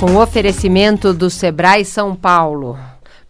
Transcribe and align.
Com 0.00 0.16
oferecimento 0.16 1.12
do 1.12 1.28
Sebrae 1.28 1.84
São 1.84 2.16
Paulo. 2.16 2.78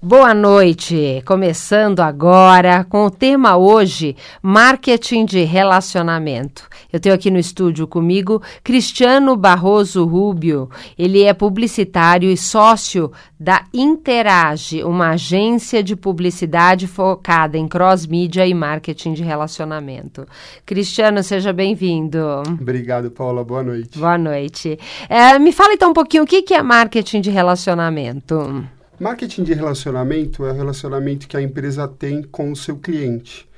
Boa 0.02 0.32
noite! 0.32 1.22
Começando 1.26 2.00
agora 2.00 2.84
com 2.84 3.04
o 3.04 3.10
tema 3.10 3.58
hoje: 3.58 4.16
marketing 4.42 5.26
de 5.26 5.44
relacionamento. 5.44 6.66
Eu 6.90 6.98
tenho 6.98 7.14
aqui 7.14 7.30
no 7.30 7.38
estúdio 7.38 7.86
comigo 7.86 8.40
Cristiano 8.64 9.36
Barroso 9.36 10.06
Rubio. 10.06 10.70
Ele 10.98 11.22
é 11.22 11.34
publicitário 11.34 12.30
e 12.30 12.36
sócio 12.36 13.12
da 13.38 13.66
Interage, 13.74 14.82
uma 14.82 15.10
agência 15.10 15.82
de 15.82 15.94
publicidade 15.94 16.86
focada 16.86 17.58
em 17.58 17.68
cross-mídia 17.68 18.46
e 18.46 18.54
marketing 18.54 19.12
de 19.12 19.22
relacionamento. 19.22 20.26
Cristiano, 20.64 21.22
seja 21.22 21.52
bem-vindo. 21.52 22.42
Obrigado, 22.58 23.10
Paula. 23.10 23.44
Boa 23.44 23.62
noite. 23.62 23.98
Boa 23.98 24.16
noite. 24.16 24.78
É, 25.10 25.38
me 25.38 25.52
fala 25.52 25.74
então 25.74 25.90
um 25.90 25.94
pouquinho 25.94 26.22
o 26.22 26.26
que 26.26 26.54
é 26.54 26.62
marketing 26.62 27.20
de 27.20 27.30
relacionamento. 27.30 28.64
Marketing 29.00 29.44
de 29.44 29.54
relacionamento 29.54 30.44
é 30.44 30.52
o 30.52 30.54
relacionamento 30.54 31.26
que 31.26 31.34
a 31.34 31.40
empresa 31.40 31.88
tem 31.88 32.22
com 32.22 32.52
o 32.52 32.56
seu 32.56 32.76
cliente. 32.76 33.48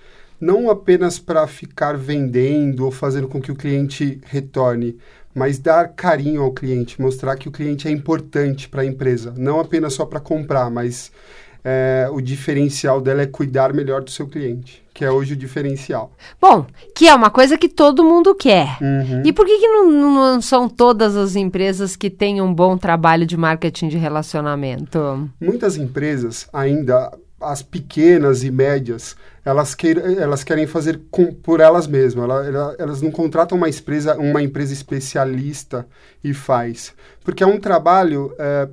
Não 0.40 0.70
apenas 0.70 1.18
para 1.18 1.44
ficar 1.48 1.96
vendendo 1.96 2.84
ou 2.84 2.92
fazendo 2.92 3.26
com 3.26 3.42
que 3.42 3.50
o 3.50 3.56
cliente 3.56 4.20
retorne, 4.24 4.96
mas 5.34 5.58
dar 5.58 5.88
carinho 5.94 6.42
ao 6.42 6.52
cliente, 6.52 7.02
mostrar 7.02 7.34
que 7.34 7.48
o 7.48 7.50
cliente 7.50 7.88
é 7.88 7.90
importante 7.90 8.68
para 8.68 8.82
a 8.82 8.86
empresa. 8.86 9.34
Não 9.36 9.58
apenas 9.58 9.94
só 9.94 10.06
para 10.06 10.20
comprar, 10.20 10.70
mas 10.70 11.10
é, 11.64 12.08
o 12.10 12.20
diferencial 12.20 13.00
dela 13.00 13.22
é 13.22 13.26
cuidar 13.26 13.72
melhor 13.72 14.02
do 14.02 14.10
seu 14.10 14.26
cliente, 14.26 14.82
que 14.92 15.04
é 15.04 15.10
hoje 15.10 15.34
o 15.34 15.36
diferencial. 15.36 16.12
Bom, 16.40 16.66
que 16.94 17.06
é 17.06 17.14
uma 17.14 17.30
coisa 17.30 17.56
que 17.56 17.68
todo 17.68 18.04
mundo 18.04 18.34
quer. 18.34 18.78
Uhum. 18.80 19.22
E 19.24 19.32
por 19.32 19.46
que, 19.46 19.58
que 19.58 19.68
não, 19.68 19.90
não, 19.90 20.42
são 20.42 20.68
todas 20.68 21.16
as 21.16 21.36
empresas 21.36 21.94
que 21.94 22.10
têm 22.10 22.40
um 22.40 22.52
bom 22.52 22.76
trabalho 22.76 23.26
de 23.26 23.36
marketing 23.36 23.88
de 23.88 23.96
relacionamento? 23.96 25.30
Muitas 25.40 25.76
empresas 25.76 26.48
ainda 26.52 27.10
as 27.42 27.62
pequenas 27.62 28.44
e 28.44 28.50
médias, 28.50 29.16
elas, 29.44 29.74
queir, 29.74 29.98
elas 29.98 30.44
querem 30.44 30.66
fazer 30.66 31.00
com, 31.10 31.34
por 31.34 31.60
elas 31.60 31.86
mesmas. 31.86 32.24
Elas, 32.24 32.76
elas 32.78 33.02
não 33.02 33.10
contratam 33.10 33.58
uma 33.58 33.68
empresa, 33.68 34.16
uma 34.16 34.42
empresa 34.42 34.72
especialista 34.72 35.86
e 36.22 36.32
faz. 36.32 36.94
Porque 37.24 37.42
é 37.42 37.46
um 37.46 37.58
trabalho 37.58 38.32
é, 38.38 38.68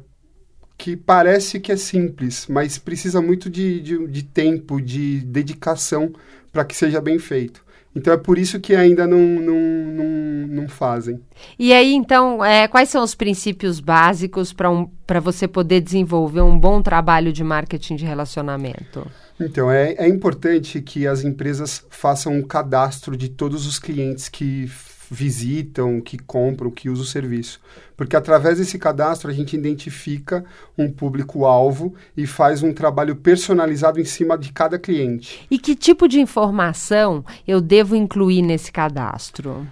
que 0.79 0.95
parece 0.95 1.59
que 1.59 1.73
é 1.73 1.75
simples, 1.75 2.47
mas 2.47 2.77
precisa 2.77 3.21
muito 3.21 3.49
de, 3.49 3.81
de, 3.81 4.07
de 4.07 4.23
tempo, 4.23 4.81
de 4.81 5.19
dedicação 5.19 6.13
para 6.53 6.63
que 6.63 6.73
seja 6.73 7.01
bem 7.01 7.19
feito. 7.19 7.63
Então 7.93 8.13
é 8.13 8.17
por 8.17 8.37
isso 8.37 8.61
que 8.61 8.73
ainda 8.73 9.05
não, 9.05 9.19
não, 9.19 9.59
não, 9.59 10.47
não 10.47 10.69
fazem. 10.69 11.19
E 11.57 11.73
aí, 11.73 11.93
então, 11.93 12.43
é, 12.45 12.65
quais 12.67 12.87
são 12.87 13.03
os 13.03 13.13
princípios 13.13 13.81
básicos 13.81 14.53
para 14.53 14.71
um, 14.71 14.89
você 15.21 15.49
poder 15.49 15.81
desenvolver 15.81 16.41
um 16.41 16.57
bom 16.57 16.81
trabalho 16.81 17.33
de 17.33 17.43
marketing 17.43 17.97
de 17.97 18.05
relacionamento? 18.05 19.05
Então, 19.37 19.69
é, 19.69 19.95
é 19.97 20.07
importante 20.07 20.81
que 20.81 21.05
as 21.05 21.25
empresas 21.25 21.85
façam 21.89 22.33
um 22.33 22.41
cadastro 22.41 23.17
de 23.17 23.27
todos 23.27 23.67
os 23.67 23.79
clientes 23.79 24.29
que 24.29 24.69
visitam, 25.09 25.99
que 25.99 26.17
compram, 26.17 26.69
que 26.69 26.89
usam 26.89 27.03
o 27.03 27.07
serviço. 27.07 27.59
Porque 27.97 28.15
através 28.15 28.57
desse 28.59 28.77
cadastro 28.77 29.29
a 29.29 29.33
gente 29.33 29.55
identifica 29.55 30.45
um 30.77 30.89
público-alvo 30.89 31.93
e 32.15 32.27
faz 32.27 32.61
um 32.63 32.71
trabalho 32.71 33.15
personalizado 33.15 33.99
em 33.99 34.05
cima 34.05 34.37
de 34.37 34.51
cada 34.51 34.77
cliente. 34.77 35.45
E 35.49 35.57
que 35.57 35.75
tipo 35.75 36.07
de 36.07 36.19
informação 36.19 37.25
eu 37.47 37.59
devo 37.59 37.95
incluir 37.95 38.41
nesse 38.41 38.71
cadastro? 38.71 39.67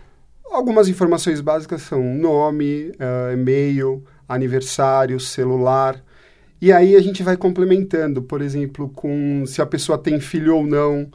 Algumas 0.51 0.87
informações 0.87 1.39
básicas 1.39 1.83
são 1.83 2.01
nome, 2.15 2.91
uh, 2.91 3.33
e-mail, 3.33 4.03
aniversário, 4.27 5.19
celular. 5.19 6.01
E 6.59 6.71
aí 6.71 6.95
a 6.95 7.01
gente 7.01 7.21
vai 7.21 7.37
complementando, 7.37 8.21
por 8.21 8.41
exemplo, 8.41 8.89
com 8.89 9.43
se 9.45 9.61
a 9.61 9.65
pessoa 9.65 9.97
tem 9.97 10.19
filho 10.19 10.55
ou 10.55 10.65
não, 10.65 11.09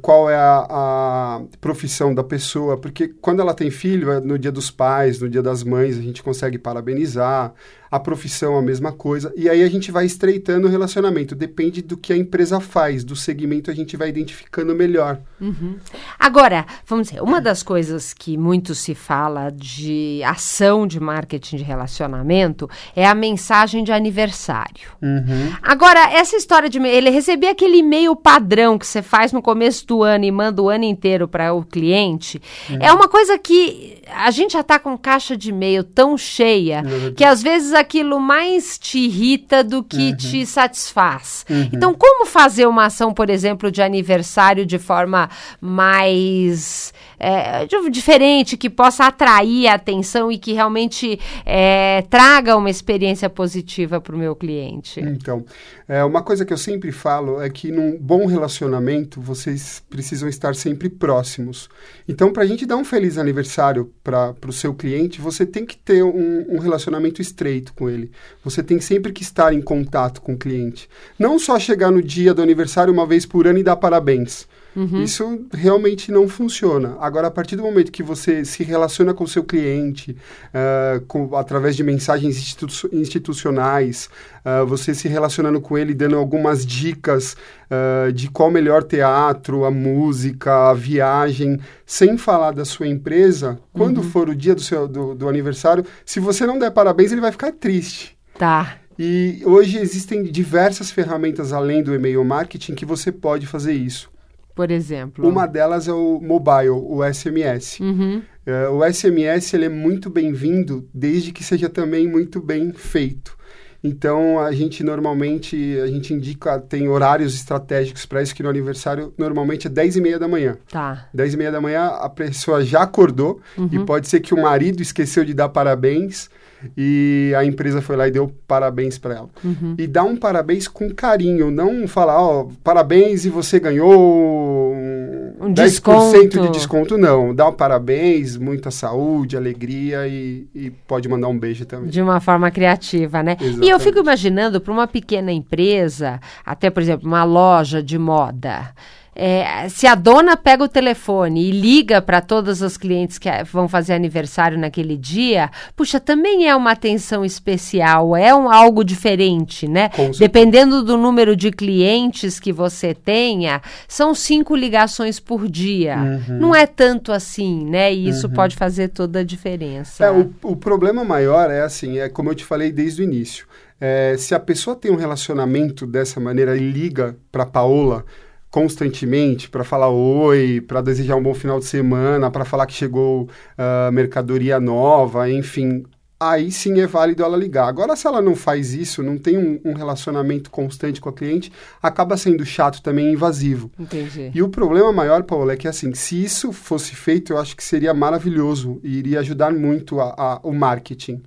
qual 0.00 0.28
é 0.28 0.34
a, 0.34 0.66
a, 0.68 1.42
profissão 1.60 2.14
da 2.14 2.24
pessoa, 2.24 2.76
porque 2.76 3.08
quando 3.08 3.40
ela 3.40 3.54
tem 3.54 3.70
filho, 3.70 4.10
é 4.10 4.20
no 4.20 4.38
dia 4.38 4.50
dos 4.50 4.70
pais, 4.70 5.20
no 5.20 5.28
dia 5.28 5.42
das 5.42 5.62
mães, 5.62 5.96
a 5.96 6.02
gente 6.02 6.22
consegue 6.22 6.58
parabenizar, 6.58 7.54
a 7.92 8.00
profissão 8.00 8.56
a 8.56 8.62
mesma 8.62 8.90
coisa, 8.90 9.30
e 9.36 9.50
aí 9.50 9.62
a 9.62 9.68
gente 9.68 9.92
vai 9.92 10.06
estreitando 10.06 10.66
o 10.66 10.70
relacionamento, 10.70 11.34
depende 11.34 11.82
do 11.82 11.94
que 11.94 12.10
a 12.10 12.16
empresa 12.16 12.58
faz, 12.58 13.04
do 13.04 13.14
segmento 13.14 13.70
a 13.70 13.74
gente 13.74 13.98
vai 13.98 14.08
identificando 14.08 14.74
melhor. 14.74 15.20
Uhum. 15.38 15.76
Agora, 16.18 16.64
vamos 16.86 17.08
dizer, 17.08 17.22
uma 17.22 17.38
das 17.38 17.62
coisas 17.62 18.14
que 18.14 18.38
muito 18.38 18.74
se 18.74 18.94
fala 18.94 19.50
de 19.50 20.22
ação 20.24 20.86
de 20.86 20.98
marketing 20.98 21.56
de 21.56 21.62
relacionamento 21.64 22.66
é 22.96 23.06
a 23.06 23.14
mensagem 23.14 23.84
de 23.84 23.92
aniversário. 23.92 24.88
Uhum. 25.02 25.52
Agora, 25.60 26.14
essa 26.14 26.34
história 26.34 26.70
de 26.70 26.78
ele 26.78 27.10
receber 27.10 27.48
aquele 27.48 27.76
e-mail 27.76 28.16
padrão 28.16 28.78
que 28.78 28.86
você 28.86 29.02
faz 29.02 29.32
no 29.32 29.42
começo 29.42 29.86
do 29.86 30.02
ano 30.02 30.24
e 30.24 30.30
manda 30.30 30.62
o 30.62 30.70
ano 30.70 30.84
inteiro 30.84 31.28
para 31.28 31.52
o 31.52 31.62
cliente, 31.62 32.40
uhum. 32.70 32.78
é 32.80 32.90
uma 32.90 33.06
coisa 33.06 33.38
que 33.38 34.00
a 34.14 34.30
gente 34.30 34.54
já 34.54 34.60
está 34.60 34.78
com 34.78 34.96
caixa 34.96 35.36
de 35.36 35.50
e-mail 35.50 35.84
tão 35.84 36.16
cheia 36.16 36.82
que 37.14 37.24
às 37.24 37.42
vezes 37.42 37.81
aquilo 37.82 38.18
mais 38.18 38.78
te 38.78 38.98
irrita 38.98 39.62
do 39.62 39.82
que 39.82 40.10
uhum. 40.10 40.16
te 40.16 40.46
satisfaz. 40.46 41.44
Uhum. 41.48 41.68
Então, 41.72 41.94
como 41.94 42.26
fazer 42.26 42.66
uma 42.66 42.86
ação, 42.86 43.12
por 43.12 43.28
exemplo, 43.28 43.70
de 43.70 43.82
aniversário 43.82 44.64
de 44.64 44.78
forma 44.78 45.28
mais 45.60 46.92
é, 47.18 47.66
diferente, 47.90 48.56
que 48.56 48.68
possa 48.68 49.06
atrair 49.06 49.68
a 49.68 49.74
atenção 49.74 50.30
e 50.32 50.38
que 50.38 50.52
realmente 50.52 51.20
é, 51.46 52.02
traga 52.10 52.56
uma 52.56 52.68
experiência 52.70 53.30
positiva 53.30 54.00
para 54.00 54.14
o 54.14 54.18
meu 54.18 54.34
cliente? 54.34 55.00
Então, 55.00 55.44
é, 55.86 56.02
uma 56.04 56.22
coisa 56.22 56.44
que 56.44 56.52
eu 56.52 56.58
sempre 56.58 56.90
falo 56.90 57.40
é 57.40 57.48
que 57.48 57.70
num 57.70 57.98
bom 57.98 58.26
relacionamento 58.26 59.20
vocês 59.20 59.82
precisam 59.88 60.28
estar 60.28 60.54
sempre 60.54 60.88
próximos. 60.88 61.68
Então, 62.08 62.32
para 62.32 62.42
a 62.42 62.46
gente 62.46 62.66
dar 62.66 62.76
um 62.76 62.84
feliz 62.84 63.18
aniversário 63.18 63.92
para 64.02 64.34
o 64.46 64.52
seu 64.52 64.74
cliente, 64.74 65.20
você 65.20 65.46
tem 65.46 65.64
que 65.64 65.76
ter 65.76 66.02
um, 66.02 66.56
um, 66.56 66.58
relacionamento 66.58 67.20
estreito 67.22 67.71
com 67.74 67.88
ele. 67.88 68.10
Você 68.44 68.62
tem 68.62 68.80
sempre 68.80 69.12
que 69.12 69.22
estar 69.22 69.52
em 69.52 69.60
contato 69.60 70.20
com 70.20 70.34
o 70.34 70.38
cliente. 70.38 70.88
Não 71.18 71.38
só 71.38 71.58
chegar 71.58 71.90
no 71.90 72.02
dia 72.02 72.32
do 72.32 72.42
aniversário 72.42 72.92
uma 72.92 73.06
vez 73.06 73.26
por 73.26 73.46
ano 73.46 73.58
e 73.58 73.62
dar 73.62 73.76
parabéns. 73.76 74.46
Uhum. 74.74 75.02
Isso 75.02 75.46
realmente 75.52 76.10
não 76.10 76.26
funciona. 76.28 76.96
Agora, 76.98 77.28
a 77.28 77.30
partir 77.30 77.56
do 77.56 77.62
momento 77.62 77.92
que 77.92 78.02
você 78.02 78.44
se 78.44 78.62
relaciona 78.62 79.12
com 79.12 79.24
o 79.24 79.28
seu 79.28 79.44
cliente, 79.44 80.16
uh, 80.48 81.00
com, 81.06 81.36
através 81.36 81.76
de 81.76 81.82
mensagens 81.82 82.38
institu 82.38 82.88
institucionais, 82.92 84.08
uh, 84.44 84.66
você 84.66 84.94
se 84.94 85.08
relacionando 85.08 85.60
com 85.60 85.76
ele, 85.76 85.92
dando 85.92 86.16
algumas 86.16 86.64
dicas 86.64 87.36
uh, 87.70 88.12
de 88.12 88.30
qual 88.30 88.50
melhor 88.50 88.82
teatro, 88.82 89.64
a 89.64 89.70
música, 89.70 90.70
a 90.70 90.74
viagem, 90.74 91.60
sem 91.84 92.16
falar 92.16 92.52
da 92.52 92.64
sua 92.64 92.88
empresa, 92.88 93.58
quando 93.72 93.98
uhum. 93.98 94.04
for 94.04 94.28
o 94.30 94.34
dia 94.34 94.54
do, 94.54 94.62
seu, 94.62 94.88
do, 94.88 95.14
do 95.14 95.28
aniversário, 95.28 95.84
se 96.04 96.18
você 96.18 96.46
não 96.46 96.58
der 96.58 96.70
parabéns, 96.70 97.12
ele 97.12 97.20
vai 97.20 97.32
ficar 97.32 97.52
triste. 97.52 98.16
Tá. 98.38 98.78
E 98.98 99.42
hoje 99.44 99.78
existem 99.78 100.22
diversas 100.22 100.90
ferramentas 100.90 101.52
além 101.52 101.82
do 101.82 101.94
e-mail 101.94 102.24
marketing 102.24 102.74
que 102.74 102.86
você 102.86 103.10
pode 103.10 103.46
fazer 103.46 103.72
isso 103.72 104.12
por 104.54 104.70
exemplo? 104.70 105.28
Uma 105.28 105.46
delas 105.46 105.88
é 105.88 105.92
o 105.92 106.20
mobile, 106.20 106.70
o 106.70 107.00
SMS. 107.04 107.80
Uhum. 107.80 108.22
É, 108.44 108.68
o 108.68 108.84
SMS 108.84 109.54
ele 109.54 109.66
é 109.66 109.68
muito 109.68 110.10
bem-vindo 110.10 110.88
desde 110.92 111.32
que 111.32 111.44
seja 111.44 111.68
também 111.68 112.08
muito 112.08 112.40
bem 112.40 112.72
feito. 112.72 113.36
Então 113.84 114.38
a 114.38 114.52
gente 114.52 114.84
normalmente 114.84 115.56
a 115.80 115.86
gente 115.88 116.14
indica 116.14 116.58
tem 116.58 116.88
horários 116.88 117.34
estratégicos 117.34 118.06
para 118.06 118.22
isso 118.22 118.34
que 118.34 118.42
no 118.42 118.48
aniversário 118.48 119.12
normalmente 119.18 119.66
é 119.66 119.70
10 119.70 119.96
e 119.96 120.00
meia 120.00 120.18
da 120.18 120.28
manhã. 120.28 120.56
Tá. 120.70 121.08
10 121.12 121.34
e 121.34 121.36
meia 121.36 121.50
da 121.50 121.60
manhã 121.60 121.86
a 121.86 122.08
pessoa 122.08 122.64
já 122.64 122.82
acordou 122.82 123.40
uhum. 123.58 123.68
e 123.72 123.84
pode 123.84 124.08
ser 124.08 124.20
que 124.20 124.34
o 124.34 124.40
marido 124.40 124.80
esqueceu 124.80 125.24
de 125.24 125.34
dar 125.34 125.48
parabéns 125.48 126.30
e 126.76 127.32
a 127.36 127.44
empresa 127.44 127.82
foi 127.82 127.96
lá 127.96 128.08
e 128.08 128.10
deu 128.10 128.32
parabéns 128.46 128.98
para 128.98 129.14
ela. 129.14 129.28
Uhum. 129.44 129.74
E 129.78 129.86
dá 129.86 130.02
um 130.02 130.16
parabéns 130.16 130.68
com 130.68 130.90
carinho, 130.90 131.50
não 131.50 131.86
falar, 131.86 132.20
ó, 132.20 132.42
oh, 132.42 132.52
parabéns 132.62 133.24
e 133.24 133.30
você 133.30 133.58
ganhou 133.58 134.72
um, 134.72 135.32
um 135.40 135.52
10% 135.52 135.54
desconto. 135.54 136.40
de 136.40 136.50
desconto 136.50 136.98
não. 136.98 137.34
Dá 137.34 137.48
um 137.48 137.52
parabéns, 137.52 138.36
muita 138.36 138.70
saúde, 138.70 139.36
alegria 139.36 140.06
e, 140.06 140.46
e, 140.54 140.70
pode 140.70 141.08
mandar 141.08 141.28
um 141.28 141.38
beijo 141.38 141.64
também. 141.64 141.90
De 141.90 142.00
uma 142.00 142.20
forma 142.20 142.50
criativa, 142.50 143.22
né? 143.22 143.36
Exatamente. 143.40 143.66
E 143.66 143.70
eu 143.70 143.80
fico 143.80 143.98
imaginando 143.98 144.60
para 144.60 144.72
uma 144.72 144.86
pequena 144.86 145.32
empresa, 145.32 146.20
até 146.44 146.70
por 146.70 146.82
exemplo, 146.82 147.06
uma 147.06 147.24
loja 147.24 147.82
de 147.82 147.98
moda. 147.98 148.72
É, 149.14 149.68
se 149.68 149.86
a 149.86 149.94
dona 149.94 150.38
pega 150.38 150.64
o 150.64 150.68
telefone 150.68 151.48
e 151.48 151.50
liga 151.50 152.00
para 152.00 152.22
todas 152.22 152.62
as 152.62 152.78
clientes 152.78 153.18
que 153.18 153.28
vão 153.44 153.68
fazer 153.68 153.92
aniversário 153.92 154.58
naquele 154.58 154.96
dia, 154.96 155.50
puxa, 155.76 156.00
também 156.00 156.48
é 156.48 156.56
uma 156.56 156.70
atenção 156.70 157.22
especial, 157.22 158.16
é 158.16 158.34
um 158.34 158.50
algo 158.50 158.82
diferente, 158.82 159.68
né? 159.68 159.90
Dependendo 160.18 160.82
do 160.82 160.96
número 160.96 161.36
de 161.36 161.50
clientes 161.50 162.40
que 162.40 162.52
você 162.52 162.94
tenha, 162.94 163.60
são 163.86 164.14
cinco 164.14 164.56
ligações 164.56 165.20
por 165.20 165.46
dia. 165.46 165.96
Uhum. 165.98 166.38
Não 166.38 166.54
é 166.54 166.66
tanto 166.66 167.12
assim, 167.12 167.66
né? 167.66 167.92
E 167.92 168.08
isso 168.08 168.28
uhum. 168.28 168.32
pode 168.32 168.56
fazer 168.56 168.88
toda 168.88 169.18
a 169.18 169.24
diferença. 169.24 170.06
É, 170.06 170.10
o, 170.10 170.32
o 170.42 170.56
problema 170.56 171.04
maior 171.04 171.50
é 171.50 171.60
assim, 171.60 171.98
é 171.98 172.08
como 172.08 172.30
eu 172.30 172.34
te 172.34 172.46
falei 172.46 172.72
desde 172.72 173.02
o 173.02 173.04
início. 173.04 173.46
É, 173.78 174.14
se 174.16 174.34
a 174.34 174.40
pessoa 174.40 174.76
tem 174.76 174.90
um 174.90 174.96
relacionamento 174.96 175.86
dessa 175.86 176.18
maneira 176.20 176.56
e 176.56 176.60
liga 176.60 177.16
para 177.30 177.44
Paola 177.44 178.04
constantemente 178.52 179.48
para 179.48 179.64
falar 179.64 179.88
oi, 179.88 180.60
para 180.60 180.82
desejar 180.82 181.16
um 181.16 181.22
bom 181.22 181.32
final 181.32 181.58
de 181.58 181.64
semana, 181.64 182.30
para 182.30 182.44
falar 182.44 182.66
que 182.66 182.74
chegou 182.74 183.22
uh, 183.22 183.90
mercadoria 183.90 184.60
nova, 184.60 185.28
enfim, 185.30 185.82
aí 186.20 186.52
sim 186.52 186.78
é 186.78 186.86
válido 186.86 187.22
ela 187.22 187.34
ligar. 187.34 187.66
Agora, 187.66 187.96
se 187.96 188.06
ela 188.06 188.20
não 188.20 188.36
faz 188.36 188.74
isso, 188.74 189.02
não 189.02 189.16
tem 189.16 189.38
um, 189.38 189.58
um 189.64 189.72
relacionamento 189.72 190.50
constante 190.50 191.00
com 191.00 191.08
a 191.08 191.12
cliente, 191.14 191.50
acaba 191.82 192.14
sendo 192.18 192.44
chato 192.44 192.82
também 192.82 193.14
invasivo. 193.14 193.70
Entendi. 193.78 194.30
E 194.34 194.42
o 194.42 194.50
problema 194.50 194.92
maior, 194.92 195.22
Paulo, 195.22 195.50
é 195.50 195.56
que 195.56 195.66
assim, 195.66 195.94
se 195.94 196.22
isso 196.22 196.52
fosse 196.52 196.94
feito, 196.94 197.32
eu 197.32 197.38
acho 197.38 197.56
que 197.56 197.64
seria 197.64 197.94
maravilhoso 197.94 198.78
e 198.84 198.98
iria 198.98 199.20
ajudar 199.20 199.50
muito 199.50 199.98
a, 199.98 200.14
a, 200.16 200.40
o 200.42 200.52
marketing. 200.52 201.22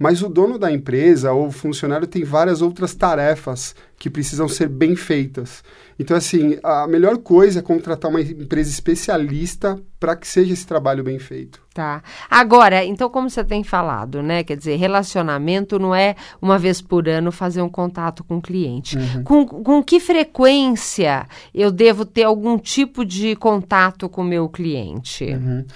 Mas 0.00 0.22
o 0.22 0.30
dono 0.30 0.58
da 0.58 0.72
empresa 0.72 1.30
ou 1.30 1.48
o 1.48 1.52
funcionário 1.52 2.06
tem 2.06 2.24
várias 2.24 2.62
outras 2.62 2.94
tarefas 2.94 3.74
que 3.98 4.08
precisam 4.08 4.48
ser 4.48 4.66
bem 4.66 4.96
feitas. 4.96 5.62
Então, 5.98 6.16
assim, 6.16 6.58
a 6.62 6.86
melhor 6.86 7.18
coisa 7.18 7.58
é 7.58 7.62
contratar 7.62 8.10
uma 8.10 8.22
empresa 8.22 8.70
especialista 8.70 9.78
para 9.98 10.16
que 10.16 10.26
seja 10.26 10.54
esse 10.54 10.66
trabalho 10.66 11.04
bem 11.04 11.18
feito. 11.18 11.60
Tá. 11.74 12.02
Agora, 12.30 12.82
então, 12.82 13.10
como 13.10 13.28
você 13.28 13.44
tem 13.44 13.62
falado, 13.62 14.22
né? 14.22 14.42
Quer 14.42 14.56
dizer, 14.56 14.76
relacionamento 14.76 15.78
não 15.78 15.94
é 15.94 16.16
uma 16.40 16.58
vez 16.58 16.80
por 16.80 17.06
ano 17.06 17.30
fazer 17.30 17.60
um 17.60 17.68
contato 17.68 18.24
com 18.24 18.38
o 18.38 18.40
cliente. 18.40 18.96
Uhum. 18.96 19.22
Com, 19.22 19.46
com 19.46 19.82
que 19.82 20.00
frequência 20.00 21.26
eu 21.54 21.70
devo 21.70 22.06
ter 22.06 22.22
algum 22.22 22.56
tipo 22.56 23.04
de 23.04 23.36
contato 23.36 24.08
com 24.08 24.22
o 24.22 24.24
meu 24.24 24.48
cliente? 24.48 25.24
Uhum. 25.26 25.66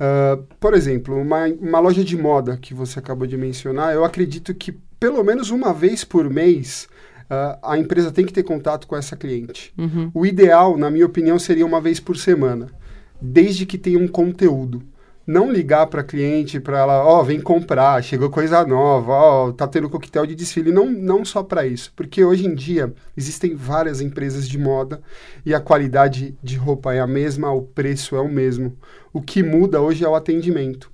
Uh, 0.00 0.42
por 0.58 0.72
exemplo, 0.72 1.14
uma, 1.14 1.44
uma 1.44 1.78
loja 1.78 2.02
de 2.02 2.16
moda 2.16 2.56
que 2.56 2.72
você 2.72 2.98
acabou 2.98 3.26
de 3.26 3.36
mencionar, 3.36 3.92
eu 3.92 4.02
acredito 4.02 4.54
que 4.54 4.72
pelo 4.98 5.22
menos 5.22 5.50
uma 5.50 5.74
vez 5.74 6.04
por 6.04 6.30
mês 6.30 6.88
uh, 7.24 7.58
a 7.62 7.78
empresa 7.78 8.10
tem 8.10 8.24
que 8.24 8.32
ter 8.32 8.42
contato 8.42 8.86
com 8.86 8.96
essa 8.96 9.14
cliente. 9.14 9.74
Uhum. 9.76 10.10
O 10.14 10.24
ideal, 10.24 10.78
na 10.78 10.90
minha 10.90 11.04
opinião, 11.04 11.38
seria 11.38 11.66
uma 11.66 11.82
vez 11.82 12.00
por 12.00 12.16
semana, 12.16 12.68
desde 13.20 13.66
que 13.66 13.76
tenha 13.76 13.98
um 13.98 14.08
conteúdo. 14.08 14.82
Não 15.30 15.52
ligar 15.52 15.86
para 15.86 16.02
cliente 16.02 16.58
para 16.58 16.80
ela, 16.80 17.04
ó, 17.04 17.20
oh, 17.20 17.24
vem 17.24 17.40
comprar, 17.40 18.02
chegou 18.02 18.28
coisa 18.28 18.66
nova, 18.66 19.12
ó, 19.12 19.46
oh, 19.46 19.52
tá 19.52 19.68
tendo 19.68 19.88
coquetel 19.88 20.26
de 20.26 20.34
desfile. 20.34 20.72
Não, 20.72 20.90
não 20.90 21.24
só 21.24 21.40
para 21.40 21.64
isso, 21.64 21.92
porque 21.94 22.24
hoje 22.24 22.46
em 22.46 22.52
dia 22.52 22.92
existem 23.16 23.54
várias 23.54 24.00
empresas 24.00 24.48
de 24.48 24.58
moda 24.58 25.00
e 25.46 25.54
a 25.54 25.60
qualidade 25.60 26.34
de 26.42 26.56
roupa 26.56 26.92
é 26.92 26.98
a 26.98 27.06
mesma, 27.06 27.52
o 27.52 27.62
preço 27.62 28.16
é 28.16 28.20
o 28.20 28.28
mesmo. 28.28 28.76
O 29.12 29.22
que 29.22 29.40
muda 29.40 29.80
hoje 29.80 30.04
é 30.04 30.08
o 30.08 30.16
atendimento. 30.16 30.90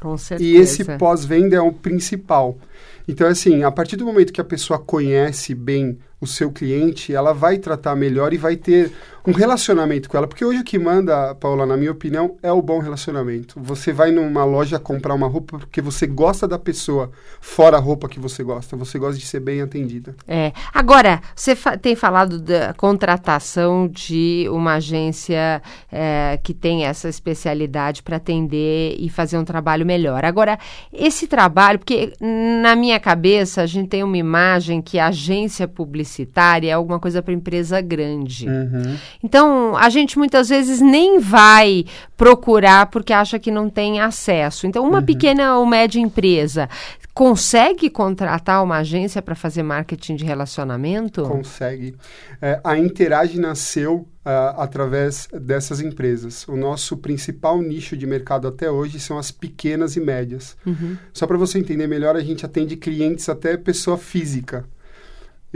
Com 0.00 0.18
certeza. 0.18 0.50
E 0.50 0.56
esse 0.56 0.84
pós-venda 0.98 1.54
é 1.54 1.60
o 1.60 1.72
principal. 1.72 2.58
Então, 3.06 3.28
assim, 3.28 3.62
a 3.62 3.70
partir 3.70 3.94
do 3.94 4.04
momento 4.04 4.32
que 4.32 4.40
a 4.40 4.44
pessoa 4.44 4.80
conhece 4.80 5.54
bem 5.54 5.96
o 6.20 6.26
seu 6.26 6.50
cliente, 6.50 7.14
ela 7.14 7.32
vai 7.32 7.58
tratar 7.58 7.94
melhor 7.94 8.32
e 8.32 8.38
vai 8.38 8.56
ter 8.56 8.90
um 9.26 9.32
relacionamento 9.32 10.08
com 10.08 10.16
ela. 10.16 10.26
Porque 10.26 10.44
hoje 10.44 10.60
o 10.60 10.64
que 10.64 10.78
manda, 10.78 11.34
Paula, 11.34 11.66
na 11.66 11.76
minha 11.76 11.90
opinião, 11.90 12.36
é 12.42 12.50
o 12.50 12.62
bom 12.62 12.78
relacionamento. 12.78 13.60
Você 13.60 13.92
vai 13.92 14.12
numa 14.12 14.44
loja 14.44 14.78
comprar 14.78 15.14
uma 15.14 15.26
roupa 15.26 15.58
porque 15.58 15.82
você 15.82 16.06
gosta 16.06 16.46
da 16.46 16.58
pessoa, 16.58 17.10
fora 17.40 17.76
a 17.76 17.80
roupa 17.80 18.08
que 18.08 18.20
você 18.20 18.42
gosta. 18.42 18.76
Você 18.76 18.98
gosta 18.98 19.18
de 19.18 19.26
ser 19.26 19.40
bem 19.40 19.60
atendida. 19.60 20.14
É. 20.28 20.52
Agora, 20.72 21.20
você 21.34 21.56
fa 21.56 21.76
tem 21.76 21.96
falado 21.96 22.40
da 22.40 22.72
contratação 22.74 23.88
de 23.88 24.46
uma 24.50 24.74
agência 24.74 25.60
é, 25.90 26.38
que 26.42 26.54
tem 26.54 26.86
essa 26.86 27.08
especialidade 27.08 28.02
para 28.02 28.16
atender 28.16 28.96
e 28.98 29.08
fazer 29.10 29.36
um 29.38 29.44
trabalho 29.44 29.84
melhor. 29.84 30.24
Agora, 30.24 30.58
esse 30.92 31.26
trabalho, 31.26 31.80
porque 31.80 32.12
na 32.20 32.76
minha 32.76 32.98
cabeça 33.00 33.62
a 33.62 33.66
gente 33.66 33.88
tem 33.88 34.04
uma 34.04 34.16
imagem 34.16 34.80
que 34.80 34.98
a 34.98 35.08
agência 35.08 35.66
publicitária 35.66 36.05
publicitária 36.06 36.70
é 36.70 36.72
alguma 36.72 37.00
coisa 37.00 37.20
para 37.20 37.34
empresa 37.34 37.80
grande. 37.80 38.48
Uhum. 38.48 38.96
Então, 39.22 39.76
a 39.76 39.90
gente 39.90 40.18
muitas 40.18 40.48
vezes 40.48 40.80
nem 40.80 41.18
vai 41.18 41.84
procurar 42.16 42.86
porque 42.86 43.12
acha 43.12 43.38
que 43.38 43.50
não 43.50 43.68
tem 43.68 44.00
acesso. 44.00 44.66
Então, 44.66 44.86
uma 44.86 45.00
uhum. 45.00 45.04
pequena 45.04 45.58
ou 45.58 45.66
média 45.66 46.00
empresa 46.00 46.68
consegue 47.12 47.88
contratar 47.88 48.62
uma 48.62 48.76
agência 48.76 49.22
para 49.22 49.34
fazer 49.34 49.62
marketing 49.62 50.16
de 50.16 50.24
relacionamento? 50.24 51.22
Consegue. 51.22 51.96
É, 52.42 52.60
a 52.62 52.76
Interage 52.76 53.40
nasceu 53.40 54.06
uh, 54.26 54.60
através 54.60 55.26
dessas 55.32 55.80
empresas. 55.80 56.46
O 56.46 56.56
nosso 56.56 56.98
principal 56.98 57.62
nicho 57.62 57.96
de 57.96 58.06
mercado 58.06 58.46
até 58.46 58.70
hoje 58.70 59.00
são 59.00 59.16
as 59.16 59.30
pequenas 59.30 59.96
e 59.96 60.00
médias. 60.00 60.58
Uhum. 60.66 60.98
Só 61.12 61.26
para 61.26 61.38
você 61.38 61.58
entender 61.58 61.86
melhor, 61.86 62.16
a 62.16 62.20
gente 62.20 62.44
atende 62.44 62.76
clientes 62.76 63.26
até 63.30 63.56
pessoa 63.56 63.96
física. 63.96 64.66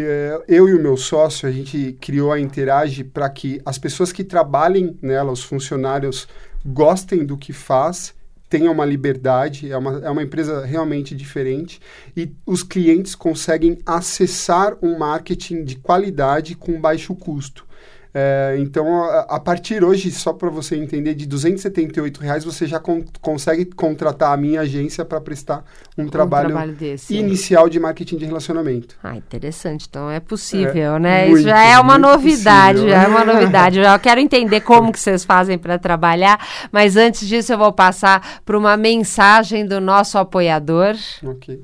É, 0.03 0.43
eu 0.49 0.69
e 0.69 0.75
o 0.75 0.83
meu 0.83 0.97
sócio, 0.97 1.49
a 1.49 1.53
gente 1.53 1.97
criou 2.01 2.33
a 2.33 2.41
Interage 2.41 3.05
para 3.05 3.29
que 3.29 3.61
as 3.65 3.79
pessoas 3.79 4.13
que 4.13 4.25
trabalhem 4.25 4.97
nela, 5.03 5.33
os 5.33 5.43
funcionários, 5.43 6.27
gostem 6.65 7.25
do 7.25 7.37
que 7.37 7.53
faz, 7.53 8.15
tenham 8.49 8.73
uma 8.73 8.85
liberdade, 8.85 9.71
é 9.71 9.77
uma, 9.77 9.99
é 10.01 10.11
uma 10.11 10.23
empresa 10.23 10.67
realmente 10.67 11.15
diferente 11.15 11.81
e 12.17 12.33
os 12.45 12.65
clientes 12.65 13.15
conseguem 13.15 13.79
acessar 13.87 14.77
um 14.83 14.99
marketing 14.99 15.63
de 15.63 15.77
qualidade 15.77 16.57
com 16.57 16.81
baixo 16.81 17.15
custo. 17.15 17.65
É, 18.13 18.57
então, 18.59 19.05
a, 19.05 19.21
a, 19.37 19.41
partir 19.41 19.85
hoje, 19.85 20.11
só 20.11 20.33
para 20.33 20.51
você 20.51 20.75
entender, 20.75 21.15
de 21.15 21.27
278 21.27 22.21
reais 22.21 22.45
você 22.45 22.67
já 22.67 22.81
con 22.81 23.05
consegue 23.21 23.65
contratar 23.67 24.33
a 24.33 24.37
minha 24.37 24.63
agência 24.63 25.05
para 25.05 25.21
prestar 25.21 25.65
um, 25.97 26.03
um 26.03 26.09
trabalho, 26.09 26.49
trabalho 26.49 26.73
desse, 26.73 27.15
inicial 27.15 27.67
é. 27.67 27.71
de 27.71 27.79
marketing 27.79 28.17
de 28.17 28.25
relacionamento. 28.25 28.97
Ah, 29.03 29.17
interessante. 29.17 29.87
Então 29.89 30.11
é 30.11 30.19
possível, 30.19 30.97
é, 30.97 30.99
né? 30.99 31.27
Muito, 31.27 31.39
Isso 31.39 31.49
já 31.49 31.63
é 31.63 31.79
uma 31.79 31.97
novidade, 31.97 32.81
possível. 32.81 32.97
já 32.97 33.03
é 33.05 33.07
uma 33.07 33.25
novidade. 33.33 33.79
Eu 33.79 33.85
já 33.85 33.99
quero 33.99 34.21
entender 34.21 34.61
como 34.63 34.91
que 34.91 34.99
vocês 34.99 35.25
fazem 35.25 35.57
para 35.57 35.79
trabalhar, 35.79 36.45
mas 36.73 36.97
antes 36.97 37.29
disso 37.29 37.53
eu 37.53 37.59
vou 37.59 37.73
passar 37.73 38.41
para 38.45 38.59
uma 38.59 38.77
mensagem 38.77 39.65
do 39.65 39.81
nosso 39.81 40.19
apoiador. 40.19 40.97
Ok. 41.25 41.63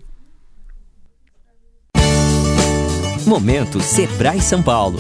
Momento 3.27 3.81
Sebrae 3.81 4.41
São 4.41 4.63
Paulo. 4.63 4.99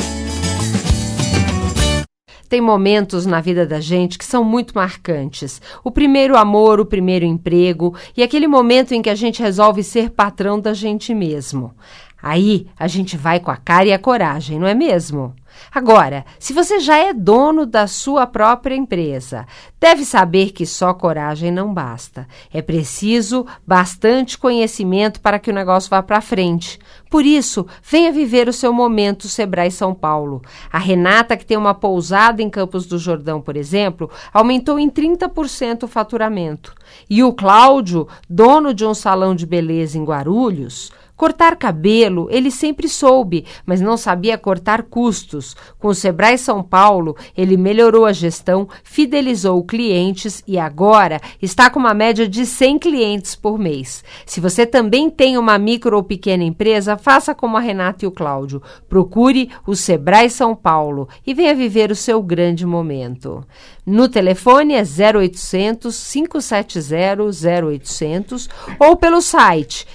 Tem 2.48 2.60
momentos 2.60 3.26
na 3.26 3.40
vida 3.40 3.66
da 3.66 3.80
gente 3.80 4.16
que 4.16 4.24
são 4.24 4.44
muito 4.44 4.74
marcantes. 4.74 5.60
O 5.82 5.90
primeiro 5.90 6.36
amor, 6.36 6.78
o 6.80 6.86
primeiro 6.86 7.24
emprego 7.24 7.94
e 8.16 8.22
aquele 8.22 8.46
momento 8.46 8.92
em 8.92 9.02
que 9.02 9.10
a 9.10 9.14
gente 9.14 9.42
resolve 9.42 9.82
ser 9.82 10.10
patrão 10.10 10.60
da 10.60 10.72
gente 10.72 11.14
mesmo. 11.14 11.74
Aí 12.22 12.66
a 12.78 12.86
gente 12.86 13.16
vai 13.16 13.40
com 13.40 13.50
a 13.50 13.56
cara 13.56 13.86
e 13.86 13.92
a 13.92 13.98
coragem, 13.98 14.58
não 14.58 14.66
é 14.66 14.74
mesmo? 14.74 15.34
Agora, 15.72 16.24
se 16.38 16.52
você 16.52 16.80
já 16.80 16.96
é 16.96 17.12
dono 17.12 17.66
da 17.66 17.86
sua 17.86 18.26
própria 18.26 18.74
empresa, 18.74 19.46
deve 19.80 20.04
saber 20.04 20.52
que 20.52 20.64
só 20.64 20.94
coragem 20.94 21.50
não 21.50 21.72
basta. 21.72 22.26
É 22.52 22.62
preciso 22.62 23.46
bastante 23.66 24.38
conhecimento 24.38 25.20
para 25.20 25.38
que 25.38 25.50
o 25.50 25.54
negócio 25.54 25.90
vá 25.90 26.02
para 26.02 26.20
frente. 26.20 26.78
Por 27.10 27.24
isso, 27.24 27.66
venha 27.82 28.12
viver 28.12 28.48
o 28.48 28.52
seu 28.52 28.72
momento 28.72 29.28
Sebrae 29.28 29.70
São 29.70 29.94
Paulo. 29.94 30.42
A 30.72 30.78
Renata, 30.78 31.36
que 31.36 31.46
tem 31.46 31.56
uma 31.56 31.74
pousada 31.74 32.42
em 32.42 32.50
Campos 32.50 32.86
do 32.86 32.98
Jordão, 32.98 33.40
por 33.40 33.56
exemplo, 33.56 34.10
aumentou 34.32 34.78
em 34.78 34.90
30% 34.90 35.84
o 35.84 35.88
faturamento. 35.88 36.74
E 37.08 37.22
o 37.22 37.32
Cláudio, 37.32 38.08
dono 38.28 38.74
de 38.74 38.84
um 38.84 38.94
salão 38.94 39.34
de 39.34 39.46
beleza 39.46 39.98
em 39.98 40.04
Guarulhos, 40.04 40.92
Cortar 41.16 41.56
cabelo, 41.56 42.28
ele 42.30 42.50
sempre 42.50 42.88
soube, 42.88 43.46
mas 43.64 43.80
não 43.80 43.96
sabia 43.96 44.36
cortar 44.36 44.82
custos. 44.82 45.56
Com 45.78 45.88
o 45.88 45.94
Sebrae 45.94 46.36
São 46.36 46.62
Paulo, 46.62 47.16
ele 47.34 47.56
melhorou 47.56 48.04
a 48.04 48.12
gestão, 48.12 48.68
fidelizou 48.84 49.64
clientes 49.64 50.44
e 50.46 50.58
agora 50.58 51.18
está 51.40 51.70
com 51.70 51.80
uma 51.80 51.94
média 51.94 52.28
de 52.28 52.44
100 52.44 52.78
clientes 52.78 53.34
por 53.34 53.58
mês. 53.58 54.04
Se 54.26 54.40
você 54.40 54.66
também 54.66 55.08
tem 55.08 55.38
uma 55.38 55.58
micro 55.58 55.96
ou 55.96 56.02
pequena 56.02 56.44
empresa, 56.44 56.98
faça 56.98 57.34
como 57.34 57.56
a 57.56 57.60
Renata 57.60 58.04
e 58.04 58.08
o 58.08 58.12
Cláudio. 58.12 58.62
Procure 58.86 59.50
o 59.66 59.74
Sebrae 59.74 60.28
São 60.28 60.54
Paulo 60.54 61.08
e 61.26 61.32
venha 61.32 61.54
viver 61.54 61.90
o 61.90 61.96
seu 61.96 62.22
grande 62.22 62.66
momento. 62.66 63.42
No 63.86 64.08
telefone 64.08 64.74
é 64.74 64.82
0800 64.82 66.12
570 66.12 67.22
0800 67.22 68.48
ou 68.80 68.96
pelo 68.96 69.20
site 69.20 69.86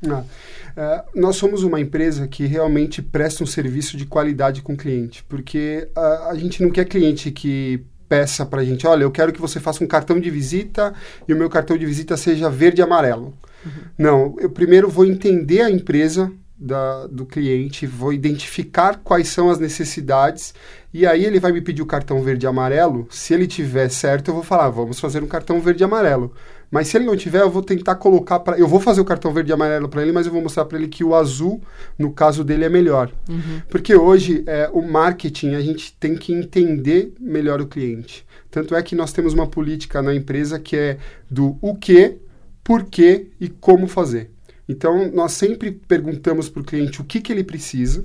É, 0.76 1.04
nós 1.14 1.36
somos 1.36 1.62
uma 1.62 1.80
empresa 1.80 2.26
que 2.26 2.46
realmente 2.46 3.00
presta 3.00 3.44
um 3.44 3.46
serviço 3.46 3.96
de 3.96 4.06
qualidade 4.06 4.62
com 4.62 4.74
o 4.74 4.76
cliente, 4.76 5.24
porque 5.28 5.88
a, 5.94 6.30
a 6.30 6.34
gente 6.34 6.62
não 6.62 6.70
quer 6.70 6.84
cliente 6.84 7.30
que 7.30 7.80
peça 8.08 8.44
para 8.44 8.60
a 8.60 8.64
gente, 8.64 8.86
olha, 8.86 9.04
eu 9.04 9.10
quero 9.10 9.32
que 9.32 9.40
você 9.40 9.58
faça 9.58 9.82
um 9.82 9.86
cartão 9.86 10.20
de 10.20 10.30
visita 10.30 10.94
e 11.26 11.32
o 11.32 11.36
meu 11.36 11.48
cartão 11.48 11.76
de 11.76 11.86
visita 11.86 12.16
seja 12.16 12.50
verde 12.50 12.80
e 12.80 12.84
amarelo. 12.84 13.34
Uhum. 13.64 13.72
Não, 13.96 14.36
eu 14.38 14.50
primeiro 14.50 14.88
vou 14.88 15.06
entender 15.06 15.62
a 15.62 15.70
empresa 15.70 16.30
da, 16.56 17.06
do 17.06 17.26
cliente, 17.26 17.86
vou 17.86 18.12
identificar 18.12 19.00
quais 19.02 19.28
são 19.28 19.50
as 19.50 19.58
necessidades 19.58 20.54
e 20.94 21.04
aí 21.04 21.24
ele 21.24 21.40
vai 21.40 21.50
me 21.50 21.60
pedir 21.60 21.82
o 21.82 21.86
cartão 21.86 22.22
verde 22.22 22.46
e 22.46 22.48
amarelo. 22.48 23.08
Se 23.10 23.34
ele 23.34 23.48
tiver 23.48 23.88
certo, 23.88 24.28
eu 24.28 24.34
vou 24.34 24.44
falar, 24.44 24.70
vamos 24.70 25.00
fazer 25.00 25.20
um 25.24 25.26
cartão 25.26 25.60
verde 25.60 25.82
e 25.82 25.84
amarelo. 25.84 26.32
Mas 26.70 26.86
se 26.86 26.96
ele 26.96 27.04
não 27.04 27.16
tiver, 27.16 27.40
eu 27.40 27.50
vou 27.50 27.62
tentar 27.62 27.96
colocar 27.96 28.38
para. 28.38 28.56
Eu 28.56 28.68
vou 28.68 28.78
fazer 28.78 29.00
o 29.00 29.04
cartão 29.04 29.32
verde 29.32 29.50
e 29.50 29.52
amarelo 29.52 29.88
para 29.88 30.02
ele, 30.02 30.12
mas 30.12 30.24
eu 30.24 30.32
vou 30.32 30.40
mostrar 30.40 30.64
para 30.66 30.78
ele 30.78 30.86
que 30.86 31.02
o 31.02 31.12
azul, 31.12 31.60
no 31.98 32.12
caso 32.12 32.44
dele, 32.44 32.64
é 32.64 32.68
melhor. 32.68 33.10
Uhum. 33.28 33.60
Porque 33.68 33.92
hoje, 33.92 34.44
é, 34.46 34.70
o 34.72 34.82
marketing, 34.82 35.54
a 35.54 35.60
gente 35.60 35.92
tem 35.98 36.14
que 36.14 36.32
entender 36.32 37.12
melhor 37.18 37.60
o 37.60 37.66
cliente. 37.66 38.24
Tanto 38.48 38.76
é 38.76 38.80
que 38.80 38.94
nós 38.94 39.12
temos 39.12 39.34
uma 39.34 39.48
política 39.48 40.00
na 40.00 40.14
empresa 40.14 40.60
que 40.60 40.76
é 40.76 40.98
do 41.28 41.58
o 41.60 41.74
que, 41.74 42.18
por 42.62 42.84
quê 42.84 43.26
e 43.40 43.48
como 43.48 43.88
fazer. 43.88 44.30
Então, 44.68 45.10
nós 45.12 45.32
sempre 45.32 45.72
perguntamos 45.72 46.48
para 46.48 46.62
o 46.62 46.64
cliente 46.64 47.00
o 47.00 47.04
que, 47.04 47.20
que 47.20 47.32
ele 47.32 47.42
precisa, 47.42 48.04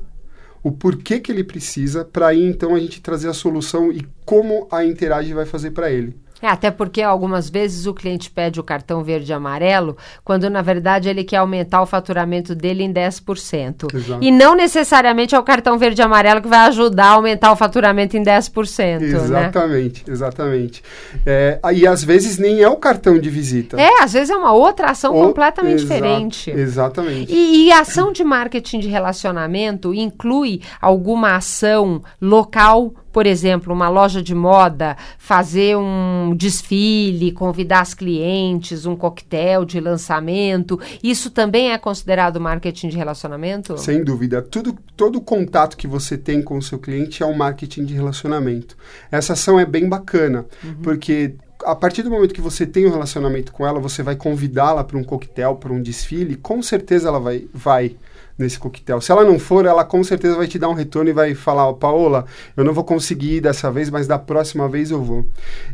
o 0.64 0.72
porquê 0.72 1.20
que 1.20 1.32
ele 1.32 1.44
precisa, 1.44 2.04
para 2.04 2.28
aí 2.28 2.44
então 2.44 2.76
a 2.76 2.80
gente 2.80 3.02
trazer 3.02 3.30
a 3.30 3.34
solução 3.34 3.92
e 3.92 4.06
como 4.26 4.68
a 4.72 4.86
Interage 4.86 5.34
vai 5.34 5.46
fazer 5.46 5.72
para 5.72 5.92
ele. 5.92 6.16
É, 6.42 6.48
até 6.48 6.72
porque 6.72 7.02
algumas 7.02 7.50
vezes 7.50 7.86
o 7.86 7.94
cliente 7.94 8.32
pede 8.32 8.60
o 8.60 8.64
cartão 8.64 9.04
verde 9.04 9.32
e 9.32 9.34
amarelo, 9.34 9.98
quando 10.24 10.50
na 10.50 10.62
verdade 10.62 11.10
ele 11.10 11.24
quer 11.24 11.38
aumentar 11.38 11.82
o 11.82 11.86
faturamento 11.86 12.56
dele 12.56 12.84
em 12.84 12.94
10%. 12.94 13.94
Exato. 13.94 14.24
E 14.24 14.32
não 14.32 14.56
necessariamente 14.56 15.36
é 15.36 15.40
o 15.40 15.44
cartão 15.44 15.78
verde 15.78 16.02
e 16.02 16.04
amarelo 16.04 16.42
que 16.42 16.48
vai 16.48 16.60
ajudar 16.68 17.08
a 17.08 17.12
aumentar 17.12 17.52
o 17.52 17.56
faturamento 17.56 18.16
em 18.16 18.24
10%. 18.24 19.00
Né? 19.00 19.08
Exatamente, 19.08 20.04
né? 20.08 20.14
exatamente. 20.14 20.84
É, 21.26 21.60
e 21.74 21.86
às 21.86 22.04
vezes 22.04 22.38
nem 22.38 22.62
é 22.62 22.70
o 22.70 22.78
cartão 22.78 23.20
de 23.20 23.30
visita. 23.30 23.80
É, 23.80 24.02
às 24.02 24.14
vezes 24.14 24.30
é 24.30 24.36
uma 24.36 24.54
outra 24.54 24.92
ação 24.92 25.14
o, 25.16 25.28
completamente 25.28 25.82
diferente. 25.82 26.52
Exatamente. 26.52 27.34
E, 27.34 27.68
e 27.68 27.72
a 27.72 27.82
ação 27.82 28.12
de 28.14 28.24
marketing 28.24 28.80
de 28.80 28.88
relacionamento 28.88 29.94
inclui 29.94 30.62
alguma 30.82 31.36
ação 31.36 32.02
local 32.22 32.94
por 33.12 33.26
exemplo, 33.26 33.74
uma 33.74 33.90
loja 33.90 34.22
de 34.22 34.36
moda 34.36 34.96
fazer 35.18 35.76
um 35.78 36.34
desfile, 36.36 37.32
convidar 37.32 37.82
as 37.82 37.94
clientes, 37.94 38.86
um 38.86 38.96
coquetel 38.96 39.66
de 39.66 39.80
lançamento, 39.80 40.80
isso 41.04 41.30
também 41.30 41.72
é 41.72 41.78
considerado 41.78 42.40
marketing 42.40 42.90
de 42.90 42.98
relacionamento? 42.98 43.78
Sem 43.78 44.04
dúvida. 44.04 44.42
Tudo, 44.42 44.78
todo 44.96 45.22
contato 45.22 45.78
que 45.78 45.88
você 45.88 46.18
tem 46.18 46.42
com 46.42 46.58
o 46.58 46.62
seu 46.62 46.80
cliente 46.80 47.24
é 47.24 47.26
um 47.26 47.36
marketing 47.36 47.86
de 47.86 47.94
relacionamento. 47.94 48.78
Essa 49.12 49.34
ação 49.34 49.60
é 49.60 49.66
bem 49.66 49.88
bacana, 49.88 50.46
uhum. 50.64 50.76
porque 50.82 51.36
a 51.66 51.76
partir 51.76 52.04
do 52.04 52.10
momento 52.10 52.34
que 52.34 52.42
você 52.42 52.66
tem 52.66 52.88
um 52.88 52.92
relacionamento 52.92 53.52
com 53.52 53.68
ela, 53.68 53.80
você 53.80 54.02
vai 54.02 54.16
convidá-la 54.16 54.84
para 54.84 54.98
um 54.98 55.04
coquetel, 55.04 55.56
para 55.56 55.74
um 55.74 55.82
desfile, 55.82 56.36
com 56.36 56.62
certeza 56.62 57.10
ela 57.10 57.20
vai, 57.20 57.48
vai 57.54 57.96
nesse 58.40 58.58
coquetel. 58.58 59.02
Se 59.02 59.12
ela 59.12 59.26
não 59.26 59.38
for, 59.38 59.66
ela 59.66 59.84
com 59.84 60.02
certeza 60.04 60.36
vai 60.36 60.48
te 60.48 60.58
dar 60.58 60.70
um 60.70 60.74
retorno 60.74 61.10
e 61.10 61.14
vai 61.14 61.36
falar, 61.36 61.68
oh, 61.68 61.74
Paola, 61.74 62.26
eu 62.56 62.64
não 62.64 62.74
vou 62.74 62.86
conseguir 62.86 63.36
ir 63.36 63.42
dessa 63.42 63.70
vez, 63.70 63.90
mas 63.90 64.08
da 64.08 64.18
próxima 64.18 64.68
vez 64.70 64.90
eu 64.90 65.04
vou. 65.04 65.26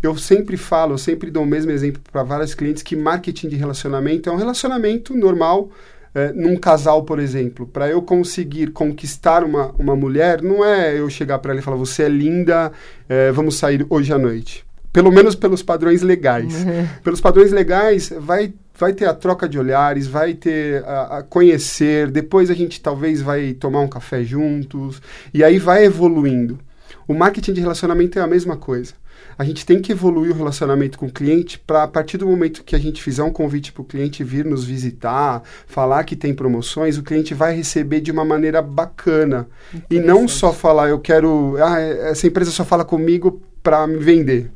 Eu 0.01 0.17
sempre 0.17 0.57
falo, 0.57 0.95
eu 0.95 0.97
sempre 0.97 1.29
dou 1.29 1.43
o 1.43 1.45
mesmo 1.45 1.71
exemplo 1.71 2.01
para 2.11 2.23
vários 2.23 2.55
clientes 2.55 2.81
que 2.81 2.95
marketing 2.95 3.49
de 3.49 3.55
relacionamento 3.55 4.29
é 4.29 4.33
um 4.33 4.37
relacionamento 4.37 5.15
normal, 5.15 5.69
é, 6.15 6.31
num 6.31 6.55
casal, 6.55 7.03
por 7.03 7.19
exemplo, 7.19 7.67
para 7.67 7.89
eu 7.89 8.01
conseguir 8.01 8.71
conquistar 8.71 9.43
uma, 9.43 9.75
uma 9.77 9.95
mulher, 9.95 10.41
não 10.41 10.65
é 10.65 10.97
eu 10.97 11.09
chegar 11.09 11.39
para 11.39 11.51
ela 11.51 11.59
e 11.59 11.63
falar, 11.63 11.77
você 11.77 12.03
é 12.03 12.09
linda, 12.09 12.71
é, 13.07 13.31
vamos 13.31 13.55
sair 13.55 13.85
hoje 13.89 14.11
à 14.11 14.17
noite. 14.17 14.65
Pelo 14.93 15.11
menos 15.11 15.35
pelos 15.35 15.61
padrões 15.61 16.01
legais. 16.01 16.53
Uhum. 16.63 16.87
Pelos 17.03 17.19
padrões 17.19 17.51
legais, 17.51 18.13
vai 18.17 18.53
vai 18.77 18.93
ter 18.93 19.05
a 19.05 19.13
troca 19.13 19.47
de 19.47 19.57
olhares, 19.57 20.07
vai 20.07 20.33
ter 20.33 20.83
a, 20.85 21.19
a, 21.19 21.23
conhecer, 21.23 22.11
depois 22.11 22.49
a 22.49 22.53
gente 22.53 22.81
talvez 22.81 23.21
vai 23.21 23.53
tomar 23.53 23.81
um 23.81 23.87
café 23.87 24.23
juntos, 24.23 25.01
e 25.33 25.43
aí 25.43 25.57
vai 25.57 25.85
evoluindo. 25.85 26.59
O 27.07 27.13
marketing 27.13 27.53
de 27.53 27.61
relacionamento 27.61 28.17
é 28.19 28.21
a 28.21 28.27
mesma 28.27 28.57
coisa. 28.57 28.93
A 29.37 29.43
gente 29.43 29.65
tem 29.65 29.81
que 29.81 29.91
evoluir 29.91 30.31
o 30.31 30.35
relacionamento 30.35 30.97
com 30.97 31.07
o 31.07 31.11
cliente 31.11 31.59
para, 31.59 31.83
a 31.83 31.87
partir 31.87 32.17
do 32.17 32.25
momento 32.25 32.63
que 32.63 32.75
a 32.75 32.79
gente 32.79 33.03
fizer 33.03 33.21
um 33.21 33.31
convite 33.31 33.71
para 33.71 33.81
o 33.81 33.85
cliente 33.85 34.23
vir 34.23 34.45
nos 34.45 34.63
visitar, 34.63 35.43
falar 35.67 36.03
que 36.05 36.15
tem 36.15 36.33
promoções, 36.33 36.97
o 36.97 37.03
cliente 37.03 37.33
vai 37.33 37.55
receber 37.55 37.99
de 37.99 38.11
uma 38.11 38.23
maneira 38.23 38.61
bacana. 38.61 39.47
E 39.89 39.99
não 39.99 40.27
só 40.27 40.53
falar, 40.53 40.89
eu 40.89 40.99
quero. 40.99 41.57
Ah, 41.59 41.79
essa 41.79 42.27
empresa 42.27 42.51
só 42.51 42.63
fala 42.63 42.85
comigo 42.85 43.41
para 43.61 43.85
me 43.85 43.97
vender. 43.97 44.51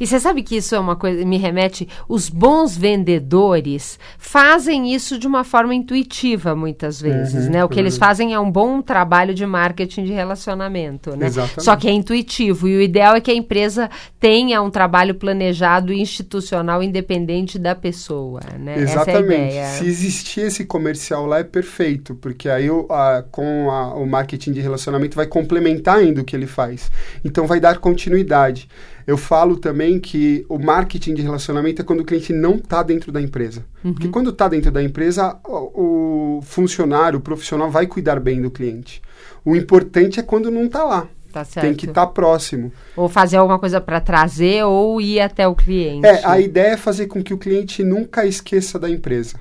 E 0.00 0.06
você 0.06 0.18
sabe 0.20 0.42
que 0.42 0.56
isso 0.56 0.74
é 0.74 0.78
uma 0.78 0.96
coisa, 0.96 1.24
me 1.24 1.36
remete, 1.36 1.88
os 2.08 2.28
bons 2.28 2.76
vendedores 2.76 3.98
fazem 4.18 4.94
isso 4.94 5.18
de 5.18 5.26
uma 5.26 5.44
forma 5.44 5.74
intuitiva 5.74 6.54
muitas 6.54 7.00
vezes, 7.00 7.46
uhum, 7.46 7.50
né? 7.50 7.64
O 7.64 7.68
que 7.68 7.76
uhum. 7.76 7.80
eles 7.80 7.96
fazem 7.96 8.34
é 8.34 8.38
um 8.38 8.50
bom 8.50 8.80
trabalho 8.80 9.34
de 9.34 9.44
marketing 9.46 10.04
de 10.04 10.12
relacionamento, 10.12 11.16
né? 11.16 11.26
Exatamente. 11.26 11.62
Só 11.64 11.76
que 11.76 11.88
é 11.88 11.92
intuitivo 11.92 12.68
e 12.68 12.76
o 12.76 12.80
ideal 12.80 13.16
é 13.16 13.20
que 13.20 13.30
a 13.30 13.34
empresa 13.34 13.90
tenha 14.18 14.60
um 14.62 14.70
trabalho 14.70 15.14
planejado 15.14 15.92
e 15.92 16.00
institucional 16.00 16.82
independente 16.82 17.58
da 17.58 17.74
pessoa, 17.74 18.40
né? 18.58 18.78
Exatamente. 18.78 19.56
É 19.56 19.64
Se 19.66 19.86
existir 19.86 20.40
esse 20.42 20.64
comercial 20.64 21.26
lá 21.26 21.38
é 21.38 21.44
perfeito, 21.44 22.14
porque 22.14 22.48
aí 22.48 22.70
o, 22.70 22.86
a, 22.90 23.24
com 23.30 23.70
a, 23.70 23.94
o 23.94 24.06
marketing 24.06 24.52
de 24.52 24.60
relacionamento 24.60 25.16
vai 25.16 25.26
complementar 25.26 25.98
ainda 25.98 26.20
o 26.20 26.24
que 26.24 26.34
ele 26.34 26.46
faz. 26.46 26.90
Então 27.24 27.46
vai 27.46 27.60
dar 27.60 27.78
continuidade. 27.78 28.68
Eu 29.06 29.16
falo 29.16 29.56
também 29.56 29.98
que 30.00 30.44
o 30.48 30.58
marketing 30.58 31.14
de 31.14 31.22
relacionamento 31.22 31.82
é 31.82 31.84
quando 31.84 32.00
o 32.00 32.04
cliente 32.04 32.32
não 32.32 32.54
está 32.54 32.82
dentro 32.82 33.12
da 33.12 33.20
empresa. 33.20 33.64
Uhum. 33.84 33.92
Porque 33.92 34.08
quando 34.08 34.30
está 34.30 34.48
dentro 34.48 34.70
da 34.70 34.82
empresa, 34.82 35.38
o, 35.46 36.38
o 36.38 36.42
funcionário, 36.42 37.18
o 37.18 37.22
profissional 37.22 37.70
vai 37.70 37.86
cuidar 37.86 38.18
bem 38.18 38.40
do 38.40 38.50
cliente. 38.50 39.02
O 39.44 39.54
importante 39.54 40.18
é 40.18 40.22
quando 40.22 40.50
não 40.50 40.64
está 40.64 40.84
lá. 40.84 41.08
Tá 41.34 41.44
Tem 41.44 41.74
que 41.74 41.86
estar 41.86 42.06
tá 42.06 42.12
próximo. 42.12 42.72
Ou 42.96 43.08
fazer 43.08 43.38
alguma 43.38 43.58
coisa 43.58 43.80
para 43.80 44.00
trazer 44.00 44.64
ou 44.64 45.00
ir 45.00 45.18
até 45.18 45.48
o 45.48 45.54
cliente. 45.54 46.06
É, 46.06 46.24
a 46.24 46.38
ideia 46.38 46.74
é 46.74 46.76
fazer 46.76 47.08
com 47.08 47.24
que 47.24 47.34
o 47.34 47.38
cliente 47.38 47.82
nunca 47.82 48.24
esqueça 48.24 48.78
da 48.78 48.88
empresa. 48.88 49.40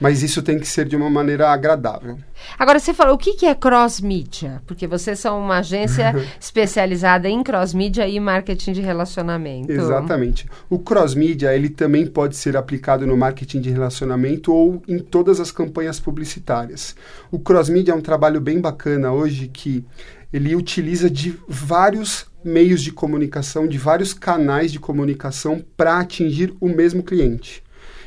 Mas 0.00 0.22
isso 0.22 0.42
tem 0.42 0.58
que 0.58 0.66
ser 0.66 0.86
de 0.86 0.96
uma 0.96 1.10
maneira 1.10 1.50
agradável. 1.50 2.18
Agora, 2.58 2.78
você 2.78 2.94
falou, 2.94 3.14
o 3.14 3.18
que, 3.18 3.34
que 3.34 3.46
é 3.46 3.54
cross-mídia? 3.54 4.62
Porque 4.66 4.86
vocês 4.86 5.18
são 5.18 5.38
uma 5.38 5.58
agência 5.58 6.14
especializada 6.40 7.28
em 7.28 7.42
cross-mídia 7.42 8.08
e 8.08 8.18
marketing 8.18 8.72
de 8.72 8.80
relacionamento. 8.80 9.70
Exatamente. 9.70 10.46
O 10.70 10.78
cross-mídia, 10.78 11.54
ele 11.54 11.68
também 11.68 12.06
pode 12.06 12.36
ser 12.36 12.56
aplicado 12.56 13.06
no 13.06 13.16
marketing 13.16 13.60
de 13.60 13.70
relacionamento 13.70 14.52
ou 14.52 14.82
em 14.88 14.98
todas 14.98 15.38
as 15.38 15.52
campanhas 15.52 16.00
publicitárias. 16.00 16.96
O 17.30 17.38
cross-mídia 17.38 17.92
é 17.92 17.94
um 17.94 18.00
trabalho 18.00 18.40
bem 18.40 18.60
bacana 18.60 19.12
hoje 19.12 19.48
que 19.48 19.84
ele 20.32 20.54
utiliza 20.54 21.10
de 21.10 21.36
vários 21.48 22.26
meios 22.44 22.82
de 22.82 22.92
comunicação, 22.92 23.66
de 23.66 23.76
vários 23.76 24.14
canais 24.14 24.72
de 24.72 24.78
comunicação 24.78 25.62
para 25.76 25.98
atingir 25.98 26.54
o 26.60 26.68
mesmo 26.68 27.02
cliente. 27.02 27.62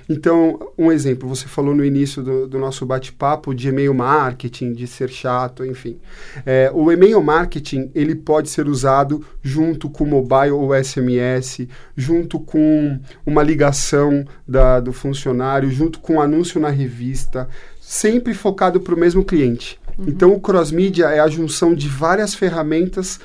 Então, 0.08 0.60
um 0.78 0.92
exemplo, 0.92 1.28
você 1.28 1.48
falou 1.48 1.74
no 1.74 1.84
início 1.84 2.22
do, 2.22 2.48
do 2.48 2.60
nosso 2.60 2.86
bate-papo 2.86 3.54
de 3.54 3.70
e-mail 3.70 3.94
marketing, 3.94 4.74
de 4.74 4.88
ser 4.88 5.10
chato, 5.10 5.66
enfim. 5.66 5.98
É, 6.46 6.72
o 6.74 6.92
e-mail 6.92 7.22
marketing, 7.22 7.92
ele 7.96 8.16
pode 8.16 8.50
ser 8.50 8.68
usado 8.68 9.26
junto 9.42 9.90
com 9.90 10.06
mobile 10.06 10.52
ou 10.52 10.72
SMS, 10.76 11.68
junto 11.96 12.40
com 12.40 13.00
uma 13.26 13.44
ligação 13.44 14.26
da, 14.48 14.80
do 14.80 14.92
funcionário, 14.92 15.72
junto 15.72 16.00
com 16.00 16.16
um 16.16 16.22
anúncio 16.22 16.60
na 16.60 16.70
revista, 16.70 17.48
sempre 17.80 18.34
focado 18.34 18.80
para 18.80 18.96
o 18.96 19.00
mesmo 19.00 19.24
cliente. 19.24 19.80
Uhum. 19.98 20.06
Então, 20.08 20.34
o 20.34 20.40
cross-media 20.40 21.06
é 21.08 21.20
a 21.20 21.28
junção 21.28 21.74
de 21.74 21.88
várias 21.88 22.34
ferramentas 22.34 23.20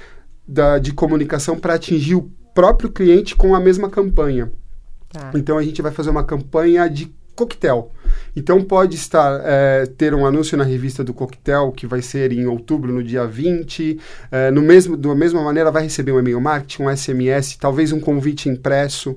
da, 0.47 0.79
de 0.79 0.93
comunicação 0.93 1.59
para 1.59 1.75
atingir 1.75 2.15
o 2.15 2.31
próprio 2.55 2.91
cliente 2.91 3.37
com 3.37 3.55
a 3.55 3.61
mesma 3.61 3.89
campanha. 3.89 4.51
Tá. 5.11 5.31
Então 5.35 5.57
a 5.59 5.63
gente 5.63 5.81
vai 5.81 5.93
fazer 5.93 6.11
uma 6.11 6.25
campanha 6.25 6.89
de 6.89 7.13
coquetel. 7.39 7.93
Então 8.35 8.63
pode 8.63 8.97
estar 8.97 9.41
é, 9.45 9.87
ter 9.87 10.13
um 10.13 10.27
anúncio 10.27 10.59
na 10.59 10.65
revista 10.65 11.05
do 11.05 11.15
coquetel 11.15 11.71
que 11.71 11.87
vai 11.87 12.03
ser 12.03 12.33
em 12.33 12.47
outubro, 12.47 12.93
no 12.93 13.03
dia 13.03 13.27
20. 13.27 13.99
É, 14.31 14.51
no 14.51 14.61
mesmo, 14.61 14.97
da 14.97 15.15
mesma 15.15 15.43
maneira, 15.43 15.71
vai 15.71 15.85
receber 15.85 16.13
um 16.13 16.19
e-mail 16.19 16.41
marketing, 16.41 16.83
um 16.83 16.97
SMS, 16.97 17.57
talvez 17.57 17.93
um 17.93 18.01
convite 18.01 18.49
impresso. 18.49 19.17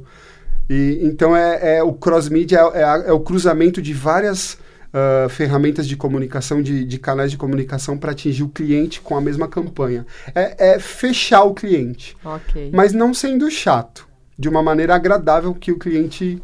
E, 0.69 0.99
então 1.01 1.35
é, 1.35 1.77
é 1.77 1.83
o 1.83 1.93
cross-media 1.93 2.59
é, 2.73 2.81
é, 2.81 3.09
é, 3.09 3.11
o 3.11 3.19
cruzamento 3.19 3.81
de 3.81 3.93
várias 3.93 4.53
uh, 4.53 5.27
ferramentas 5.29 5.87
de 5.87 5.97
comunicação, 5.97 6.61
de, 6.61 6.85
de 6.85 6.99
canais 6.99 7.31
de 7.31 7.37
comunicação 7.37 7.97
para 7.97 8.11
atingir 8.11 8.43
o 8.43 8.49
cliente 8.49 9.01
com 9.01 9.17
a 9.17 9.21
mesma 9.21 9.47
campanha. 9.47 10.05
É, 10.35 10.73
é 10.73 10.79
fechar 10.79 11.43
o 11.43 11.53
cliente. 11.53 12.15
Okay. 12.23 12.69
Mas 12.71 12.93
não 12.93 13.13
sendo 13.13 13.49
chato 13.49 14.10
de 14.41 14.49
uma 14.49 14.63
maneira 14.63 14.95
agradável 14.95 15.53
que 15.53 15.71
o 15.71 15.77
cliente 15.77 16.41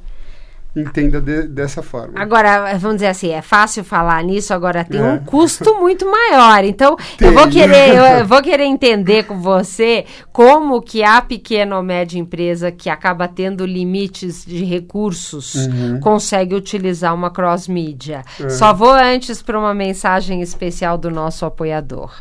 entenda 0.79 1.19
de, 1.19 1.47
dessa 1.47 1.81
forma. 1.81 2.19
Agora, 2.19 2.77
vamos 2.77 2.97
dizer 2.97 3.07
assim, 3.07 3.31
é 3.31 3.41
fácil 3.41 3.83
falar 3.83 4.23
nisso, 4.23 4.53
agora 4.53 4.83
tem 4.83 4.99
é. 4.99 5.03
um 5.03 5.19
custo 5.19 5.75
muito 5.75 6.09
maior. 6.09 6.63
Então, 6.63 6.95
eu 7.19 7.33
vou 7.33 7.47
querer, 7.47 7.95
eu 8.19 8.25
vou 8.25 8.41
querer 8.41 8.65
entender 8.65 9.23
com 9.23 9.39
você 9.39 10.05
como 10.31 10.81
que 10.81 11.03
a 11.03 11.21
pequena 11.21 11.77
ou 11.77 11.83
média 11.83 12.19
empresa 12.19 12.71
que 12.71 12.89
acaba 12.89 13.27
tendo 13.27 13.65
limites 13.65 14.45
de 14.45 14.63
recursos 14.63 15.55
uhum. 15.55 15.99
consegue 15.99 16.55
utilizar 16.55 17.13
uma 17.13 17.31
cross 17.31 17.67
mídia. 17.67 18.23
É. 18.39 18.49
Só 18.49 18.73
vou 18.73 18.91
antes 18.91 19.41
para 19.41 19.57
uma 19.57 19.73
mensagem 19.73 20.41
especial 20.41 20.97
do 20.97 21.09
nosso 21.09 21.45
apoiador. 21.45 22.11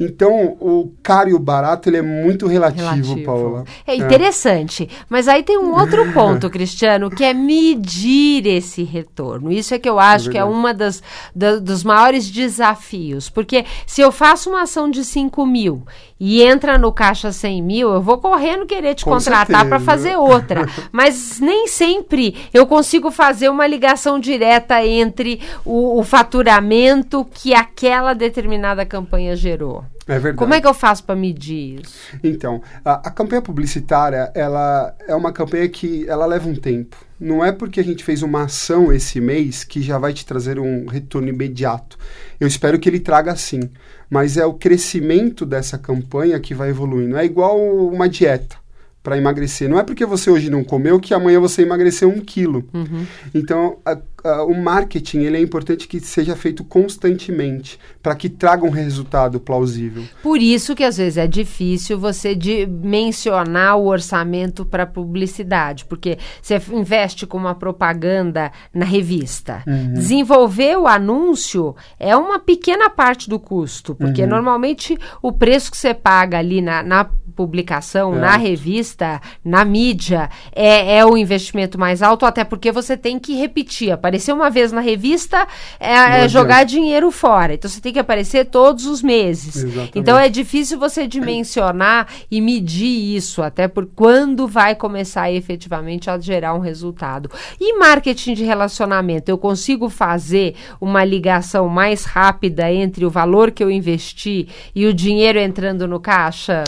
Então, 0.03 0.57
o 0.59 0.91
caro 1.03 1.29
e 1.29 1.35
o 1.35 1.39
barato 1.39 1.91
ele 1.91 1.99
é 1.99 2.03
muito 2.03 2.47
relativo, 2.47 2.89
relativo. 2.89 3.23
Paula. 3.23 3.65
É 3.87 3.95
interessante. 3.95 4.85
É. 4.85 5.05
Mas 5.11 5.29
aí 5.29 5.43
tem 5.43 5.59
um 5.59 5.79
outro 5.79 6.11
ponto, 6.15 6.49
Cristiano, 6.49 7.11
que 7.11 7.23
é 7.23 7.35
medir 7.35 8.47
esse 8.47 8.83
retorno. 8.83 9.53
Isso 9.53 9.75
é 9.75 9.79
que 9.79 9.89
eu 9.89 9.99
acho 9.99 10.31
é 10.31 10.33
que 10.33 10.39
é 10.39 10.45
uma 10.45 10.73
das, 10.73 11.03
da, 11.37 11.57
dos 11.57 11.85
maiores 11.85 12.31
desafios. 12.31 13.29
Porque 13.29 13.67
se 13.87 14.01
eu 14.01 14.11
faço 14.11 14.49
uma 14.49 14.63
ação 14.63 14.91
de 14.91 15.05
5 15.05 15.45
mil 15.45 15.85
e 16.19 16.43
entra 16.43 16.79
no 16.79 16.91
caixa 16.93 17.31
100 17.31 17.63
mil, 17.63 17.93
eu 17.93 18.01
vou 18.01 18.17
correndo 18.17 18.65
querer 18.65 18.95
te 18.95 19.05
Com 19.05 19.11
contratar 19.11 19.69
para 19.69 19.81
fazer 19.81 20.17
outra. 20.17 20.67
Mas 20.91 21.41
nem 21.41 21.67
sempre 21.67 22.37
eu 22.55 22.67
consigo 22.67 23.11
fazer 23.11 23.51
uma 23.51 23.67
ligação 23.67 24.19
direta 24.19 24.83
entre 24.83 25.43
o, 25.63 25.99
o 25.99 26.03
faturamento 26.03 27.27
que 27.35 27.53
aquela 27.53 28.15
determinada 28.15 28.87
campanha 28.87 29.37
gerou. 29.37 29.90
É 30.07 30.15
verdade. 30.15 30.37
Como 30.39 30.55
é 30.55 30.61
que 30.61 30.67
eu 30.67 30.75
faço 30.75 31.05
para 31.05 31.15
medir 31.15 31.81
isso? 31.81 31.95
Então, 32.25 32.61
a, 32.85 33.09
a, 33.09 33.11
campanha 33.11 33.41
publicitária, 33.41 34.31
ela 34.35 34.95
é 35.07 35.15
uma 35.15 35.33
campanha 35.33 35.69
que 35.69 36.05
ela 36.09 36.27
leva 36.27 36.49
um 36.49 36.55
tempo. 36.55 36.97
Não 37.19 37.45
é 37.45 37.53
porque 37.53 37.79
a 37.79 37.85
gente 37.85 38.03
fez 38.03 38.23
uma 38.23 38.45
ação 38.45 38.93
esse 38.93 39.21
mês 39.21 39.63
que 39.63 39.81
já 39.81 39.99
vai 39.99 40.13
te 40.13 40.27
trazer 40.27 40.59
um 40.59 40.87
retorno 40.87 41.29
imediato. 41.29 41.99
Eu 42.41 42.49
espero 42.49 42.79
que 42.79 42.89
ele 42.89 42.99
traga 42.99 43.37
sim, 43.37 43.61
mas 44.09 44.37
é 44.37 44.45
o 44.45 44.55
crescimento 44.55 45.47
dessa 45.47 45.79
campanha 45.79 46.41
que 46.41 46.55
vai 46.55 46.71
evoluindo. 46.71 47.17
É 47.17 47.25
igual 47.25 47.59
uma 47.59 48.09
dieta 48.09 48.60
para 49.03 49.17
emagrecer. 49.17 49.69
Não 49.69 49.79
é 49.79 49.83
porque 49.83 50.05
você 50.05 50.31
hoje 50.31 50.51
não 50.51 50.63
comeu 50.63 51.01
que 51.01 51.15
amanhã 51.15 51.41
você 51.41 51.63
emagreceu 51.63 52.09
um 52.09 52.21
quilo. 52.21 52.69
Uhum. 52.73 53.07
Então, 53.35 53.79
a, 53.85 53.97
a, 54.23 54.45
o 54.45 54.55
marketing 54.55 55.21
ele 55.21 55.39
é 55.39 55.41
importante 55.41 55.89
que 55.89 56.01
seja 56.01 56.37
feito 56.37 56.63
constantemente 56.63 57.79
para 58.03 58.15
que 58.15 58.29
traga 58.29 58.65
um 58.65 58.71
resultado 58.71 59.41
plausível. 59.41 60.05
Por 60.23 60.39
isso 60.39 60.75
que 60.75 60.85
às 60.85 60.99
vezes 60.99 61.17
é 61.17 61.27
difícil 61.27 61.99
você 61.99 62.35
de 62.35 62.67
mencionar 62.67 63.77
o 63.77 63.87
orçamento 63.87 64.67
para 64.67 64.87
publicidade, 64.87 65.87
porque 65.87 66.19
você 66.43 66.61
investe 66.71 67.27
com 67.27 67.39
uma 67.39 67.55
propaganda 67.55 68.53
na 68.73 68.85
revista. 68.85 69.63
Uhum. 69.67 69.95
Desenvolver 69.95 70.77
o 70.77 70.87
anúncio 70.87 71.75
é 71.99 72.15
uma 72.15 72.39
pequena 72.39 72.91
parte 72.91 73.31
do 73.31 73.39
custo, 73.39 73.95
porque 73.95 74.23
uhum. 74.23 74.29
normalmente 74.29 74.99
o 75.23 75.33
preço 75.33 75.71
que 75.71 75.77
você 75.77 75.95
paga 75.95 76.39
ali 76.39 76.61
na, 76.61 76.83
na 76.83 77.09
publicação, 77.41 78.15
é. 78.15 78.19
na 78.19 78.37
revista, 78.37 79.19
na 79.43 79.65
mídia, 79.65 80.29
é, 80.55 80.99
é, 80.99 81.07
o 81.07 81.17
investimento 81.17 81.81
mais 81.81 82.03
alto, 82.03 82.27
até 82.27 82.45
porque 82.45 82.71
você 82.71 82.99
tem 82.99 83.19
que 83.19 83.35
repetir. 83.35 83.91
Aparecer 83.91 84.35
uma 84.35 84.51
vez 84.51 84.73
na 84.73 84.83
revista 84.83 85.49
é, 85.79 86.25
é 86.25 86.29
jogar 86.29 86.65
dinheiro 86.65 87.11
fora. 87.11 87.55
Então 87.55 87.71
você 87.71 87.81
tem 87.81 87.95
que 87.95 87.99
aparecer 87.99 88.45
todos 88.51 88.85
os 88.85 89.03
meses. 89.03 89.57
Exatamente. 89.57 89.99
Então 89.99 90.19
é 90.19 90.29
difícil 90.29 90.79
você 90.79 91.07
dimensionar 91.07 92.09
e 92.31 92.43
medir 92.43 93.17
isso, 93.17 93.43
até 93.43 93.67
por 93.67 93.87
quando 93.87 94.47
vai 94.47 94.75
começar 94.75 95.33
efetivamente 95.33 96.11
a 96.11 96.19
gerar 96.19 96.53
um 96.53 96.61
resultado. 96.61 97.31
E 97.59 97.79
marketing 97.79 98.35
de 98.35 98.45
relacionamento, 98.45 99.31
eu 99.31 99.39
consigo 99.39 99.89
fazer 99.89 100.57
uma 100.79 101.03
ligação 101.03 101.71
mais 101.71 102.05
rápida 102.05 102.71
entre 102.71 103.07
o 103.07 103.11
valor 103.11 103.51
que 103.51 103.65
eu 103.65 103.71
investi 103.71 104.47
e 104.75 104.85
o 104.85 104.93
dinheiro 104.93 105.39
entrando 105.39 105.89
no 105.89 105.99
caixa? 105.99 106.65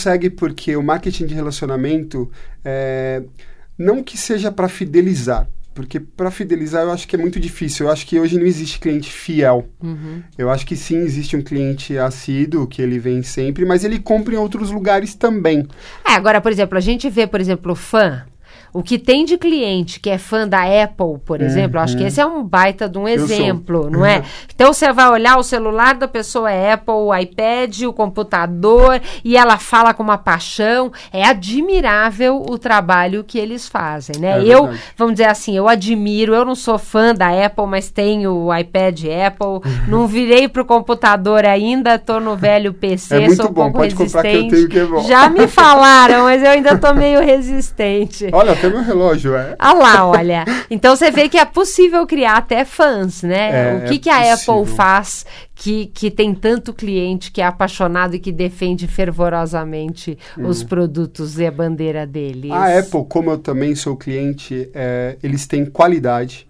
Consegue 0.00 0.30
porque 0.30 0.74
o 0.76 0.82
marketing 0.82 1.26
de 1.26 1.34
relacionamento 1.34 2.30
é, 2.64 3.22
não 3.76 4.02
que 4.02 4.16
seja 4.16 4.50
para 4.50 4.66
fidelizar, 4.66 5.46
porque 5.74 6.00
para 6.00 6.30
fidelizar 6.30 6.84
eu 6.84 6.90
acho 6.90 7.06
que 7.06 7.14
é 7.14 7.18
muito 7.18 7.38
difícil. 7.38 7.86
Eu 7.86 7.92
acho 7.92 8.06
que 8.06 8.18
hoje 8.18 8.38
não 8.38 8.46
existe 8.46 8.78
cliente 8.78 9.12
fiel. 9.12 9.68
Uhum. 9.82 10.22
Eu 10.38 10.48
acho 10.48 10.66
que 10.66 10.74
sim 10.74 10.98
existe 10.98 11.36
um 11.36 11.42
cliente 11.42 11.98
assíduo 11.98 12.66
que 12.66 12.80
ele 12.80 12.98
vem 12.98 13.22
sempre, 13.22 13.66
mas 13.66 13.84
ele 13.84 13.98
compra 13.98 14.34
em 14.34 14.38
outros 14.38 14.70
lugares 14.70 15.14
também. 15.14 15.68
É, 16.06 16.12
agora, 16.12 16.40
por 16.40 16.50
exemplo, 16.50 16.78
a 16.78 16.80
gente 16.80 17.10
vê, 17.10 17.26
por 17.26 17.40
exemplo, 17.40 17.74
fã 17.74 18.24
O 18.72 18.82
que 18.82 18.98
tem 18.98 19.24
de 19.24 19.36
cliente 19.36 19.98
que 20.00 20.10
é 20.10 20.18
fã 20.18 20.46
da 20.46 20.62
Apple, 20.62 21.18
por 21.24 21.40
exemplo, 21.40 21.80
acho 21.80 21.96
que 21.96 22.02
uhum. 22.02 22.08
esse 22.08 22.20
é 22.20 22.26
um 22.26 22.42
baita 22.42 22.88
de 22.88 22.98
um 22.98 23.08
exemplo, 23.08 23.90
não 23.90 24.04
é? 24.04 24.18
Uhum. 24.18 24.24
Então 24.60 24.74
você 24.74 24.92
vai 24.92 25.08
olhar 25.08 25.38
o 25.38 25.42
celular 25.42 25.94
da 25.94 26.06
pessoa 26.06 26.50
é 26.50 26.72
Apple, 26.72 26.92
o 26.92 27.14
iPad, 27.14 27.82
o 27.84 27.92
computador, 27.94 29.00
e 29.24 29.34
ela 29.34 29.56
fala 29.56 29.94
com 29.94 30.02
uma 30.02 30.18
paixão. 30.18 30.92
É 31.10 31.24
admirável 31.24 32.44
o 32.46 32.58
trabalho 32.58 33.24
que 33.24 33.38
eles 33.38 33.66
fazem, 33.66 34.16
né? 34.20 34.38
É 34.38 34.44
eu, 34.44 34.70
vamos 34.98 35.14
dizer 35.14 35.28
assim, 35.28 35.56
eu 35.56 35.66
admiro, 35.66 36.34
eu 36.34 36.44
não 36.44 36.54
sou 36.54 36.78
fã 36.78 37.14
da 37.14 37.28
Apple, 37.46 37.66
mas 37.66 37.90
tenho 37.90 38.32
o 38.32 38.54
iPad 38.54 39.02
Apple, 39.26 39.46
uhum. 39.46 39.62
não 39.88 40.06
virei 40.06 40.46
pro 40.46 40.64
computador 40.64 41.46
ainda, 41.46 41.98
tô 41.98 42.20
no 42.20 42.36
velho 42.36 42.74
PC, 42.74 43.22
é 43.22 43.30
sou 43.30 43.48
um 43.48 43.52
bom, 43.52 43.72
pouco 43.72 43.82
resistente. 43.82 44.20
Que 44.20 44.56
eu 44.56 44.68
tenho, 44.68 44.90
que 44.90 44.98
é 44.98 45.02
Já 45.04 45.30
me 45.30 45.46
falaram, 45.48 46.24
mas 46.24 46.42
eu 46.42 46.50
ainda 46.50 46.76
tô 46.76 46.92
meio 46.92 47.20
resistente. 47.20 48.28
Olha, 48.30 48.54
até 48.60 48.68
meu 48.68 48.82
relógio, 48.82 49.34
é. 49.34 49.56
Ah 49.58 49.72
lá, 49.72 50.06
olha. 50.06 50.44
Então 50.70 50.94
você 50.94 51.10
vê 51.10 51.28
que 51.28 51.38
é 51.38 51.44
possível 51.44 52.06
criar 52.06 52.36
até 52.36 52.64
fãs, 52.64 53.22
né? 53.22 53.50
É, 53.50 53.76
o 53.76 53.88
que, 53.88 53.94
é 53.94 53.98
que 53.98 54.10
a 54.10 54.34
Apple 54.34 54.66
faz 54.76 55.24
que, 55.54 55.86
que 55.86 56.10
tem 56.10 56.34
tanto 56.34 56.72
cliente 56.72 57.32
que 57.32 57.40
é 57.40 57.44
apaixonado 57.44 58.14
e 58.14 58.18
que 58.18 58.30
defende 58.30 58.86
fervorosamente 58.86 60.16
hum. 60.38 60.46
os 60.46 60.62
produtos 60.62 61.38
e 61.38 61.46
a 61.46 61.50
bandeira 61.50 62.06
deles? 62.06 62.50
A 62.50 62.78
Apple, 62.78 63.04
como 63.08 63.30
eu 63.30 63.38
também 63.38 63.74
sou 63.74 63.96
cliente, 63.96 64.70
é, 64.74 65.16
eles 65.22 65.46
têm 65.46 65.64
qualidade, 65.64 66.46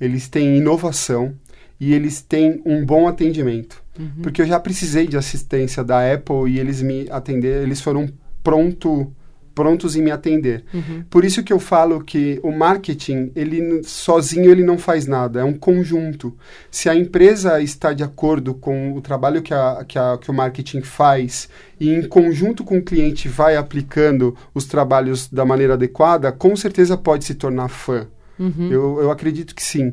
eles 0.00 0.28
têm 0.28 0.56
inovação 0.56 1.34
e 1.78 1.94
eles 1.94 2.22
têm 2.22 2.60
um 2.64 2.84
bom 2.84 3.06
atendimento. 3.06 3.82
Uhum. 3.98 4.22
Porque 4.22 4.40
eu 4.40 4.46
já 4.46 4.58
precisei 4.58 5.06
de 5.06 5.16
assistência 5.16 5.84
da 5.84 6.12
Apple 6.12 6.50
e 6.50 6.58
eles 6.58 6.80
me 6.80 7.06
atenderam, 7.10 7.62
eles 7.62 7.80
foram 7.80 8.08
pronto 8.42 9.12
prontos 9.54 9.96
em 9.96 10.02
me 10.02 10.10
atender. 10.10 10.64
Uhum. 10.72 11.04
Por 11.08 11.24
isso 11.24 11.42
que 11.42 11.52
eu 11.52 11.58
falo 11.58 12.02
que 12.02 12.40
o 12.42 12.52
marketing, 12.52 13.32
ele 13.34 13.82
sozinho 13.84 14.50
ele 14.50 14.62
não 14.62 14.78
faz 14.78 15.06
nada, 15.06 15.40
é 15.40 15.44
um 15.44 15.54
conjunto. 15.54 16.36
Se 16.70 16.88
a 16.88 16.94
empresa 16.94 17.60
está 17.60 17.92
de 17.92 18.02
acordo 18.02 18.54
com 18.54 18.94
o 18.94 19.00
trabalho 19.00 19.42
que, 19.42 19.54
a, 19.54 19.84
que, 19.86 19.98
a, 19.98 20.18
que 20.18 20.30
o 20.30 20.34
marketing 20.34 20.82
faz 20.82 21.48
e 21.78 21.90
em 21.90 22.06
conjunto 22.06 22.64
com 22.64 22.78
o 22.78 22.82
cliente 22.82 23.28
vai 23.28 23.56
aplicando 23.56 24.36
os 24.54 24.64
trabalhos 24.66 25.28
da 25.28 25.44
maneira 25.44 25.74
adequada, 25.74 26.30
com 26.30 26.54
certeza 26.54 26.96
pode 26.96 27.24
se 27.24 27.34
tornar 27.34 27.68
fã. 27.68 28.06
Uhum. 28.38 28.68
Eu, 28.70 29.02
eu 29.02 29.10
acredito 29.10 29.54
que 29.54 29.62
sim. 29.62 29.92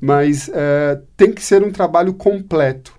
Mas 0.00 0.50
é, 0.52 1.00
tem 1.16 1.32
que 1.32 1.42
ser 1.42 1.62
um 1.62 1.70
trabalho 1.70 2.14
completo 2.14 2.93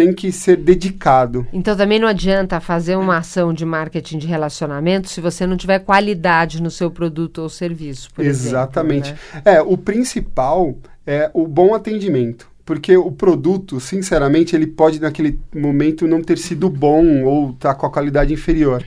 tem 0.00 0.14
que 0.14 0.32
ser 0.32 0.56
dedicado. 0.56 1.46
Então 1.52 1.76
também 1.76 1.98
não 1.98 2.08
adianta 2.08 2.58
fazer 2.58 2.96
uma 2.96 3.18
ação 3.18 3.52
de 3.52 3.66
marketing 3.66 4.16
de 4.16 4.26
relacionamento 4.26 5.10
se 5.10 5.20
você 5.20 5.46
não 5.46 5.58
tiver 5.58 5.80
qualidade 5.80 6.62
no 6.62 6.70
seu 6.70 6.90
produto 6.90 7.42
ou 7.42 7.50
serviço. 7.50 8.08
Exatamente. 8.18 9.10
Exemplo, 9.10 9.20
né? 9.34 9.42
É, 9.44 9.60
o 9.60 9.76
principal 9.76 10.74
é 11.06 11.30
o 11.34 11.46
bom 11.46 11.74
atendimento. 11.74 12.48
Porque 12.64 12.96
o 12.96 13.10
produto, 13.10 13.78
sinceramente, 13.78 14.56
ele 14.56 14.66
pode 14.66 15.00
naquele 15.00 15.38
momento 15.54 16.06
não 16.06 16.22
ter 16.22 16.38
sido 16.38 16.70
bom 16.70 17.24
ou 17.24 17.50
estar 17.50 17.70
tá 17.70 17.74
com 17.74 17.84
a 17.84 17.90
qualidade 17.90 18.32
inferior. 18.32 18.82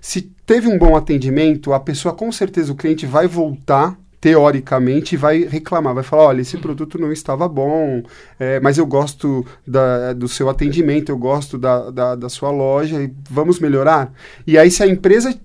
Se 0.00 0.22
teve 0.44 0.66
um 0.66 0.78
bom 0.78 0.96
atendimento, 0.96 1.72
a 1.72 1.78
pessoa 1.78 2.12
com 2.12 2.32
certeza, 2.32 2.72
o 2.72 2.76
cliente 2.76 3.06
vai 3.06 3.28
voltar 3.28 3.96
teoricamente, 4.20 5.16
vai 5.16 5.44
reclamar, 5.44 5.94
vai 5.94 6.04
falar, 6.04 6.24
olha, 6.24 6.40
esse 6.40 6.56
produto 6.56 6.98
não 6.98 7.12
estava 7.12 7.48
bom, 7.48 8.02
é, 8.38 8.58
mas 8.60 8.78
eu 8.78 8.86
gosto 8.86 9.46
da, 9.66 10.12
do 10.12 10.26
seu 10.26 10.48
atendimento, 10.48 11.10
eu 11.10 11.18
gosto 11.18 11.58
da, 11.58 11.90
da, 11.90 12.14
da 12.14 12.28
sua 12.28 12.50
loja, 12.50 13.02
e 13.02 13.12
vamos 13.30 13.60
melhorar? 13.60 14.12
E 14.46 14.58
aí, 14.58 14.70
se 14.70 14.82
a 14.82 14.86
empresa 14.86 15.38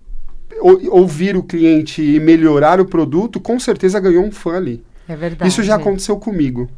ouvir 0.90 1.36
o 1.36 1.44
cliente 1.44 2.02
e 2.02 2.20
melhorar 2.20 2.80
o 2.80 2.86
produto, 2.86 3.40
com 3.40 3.60
certeza 3.60 4.00
ganhou 4.00 4.24
um 4.24 4.32
fã 4.32 4.58
ali. 4.58 4.84
É 5.08 5.16
verdade. 5.16 5.50
Isso 5.50 5.64
já 5.64 5.76
aconteceu 5.76 6.18
comigo. 6.18 6.70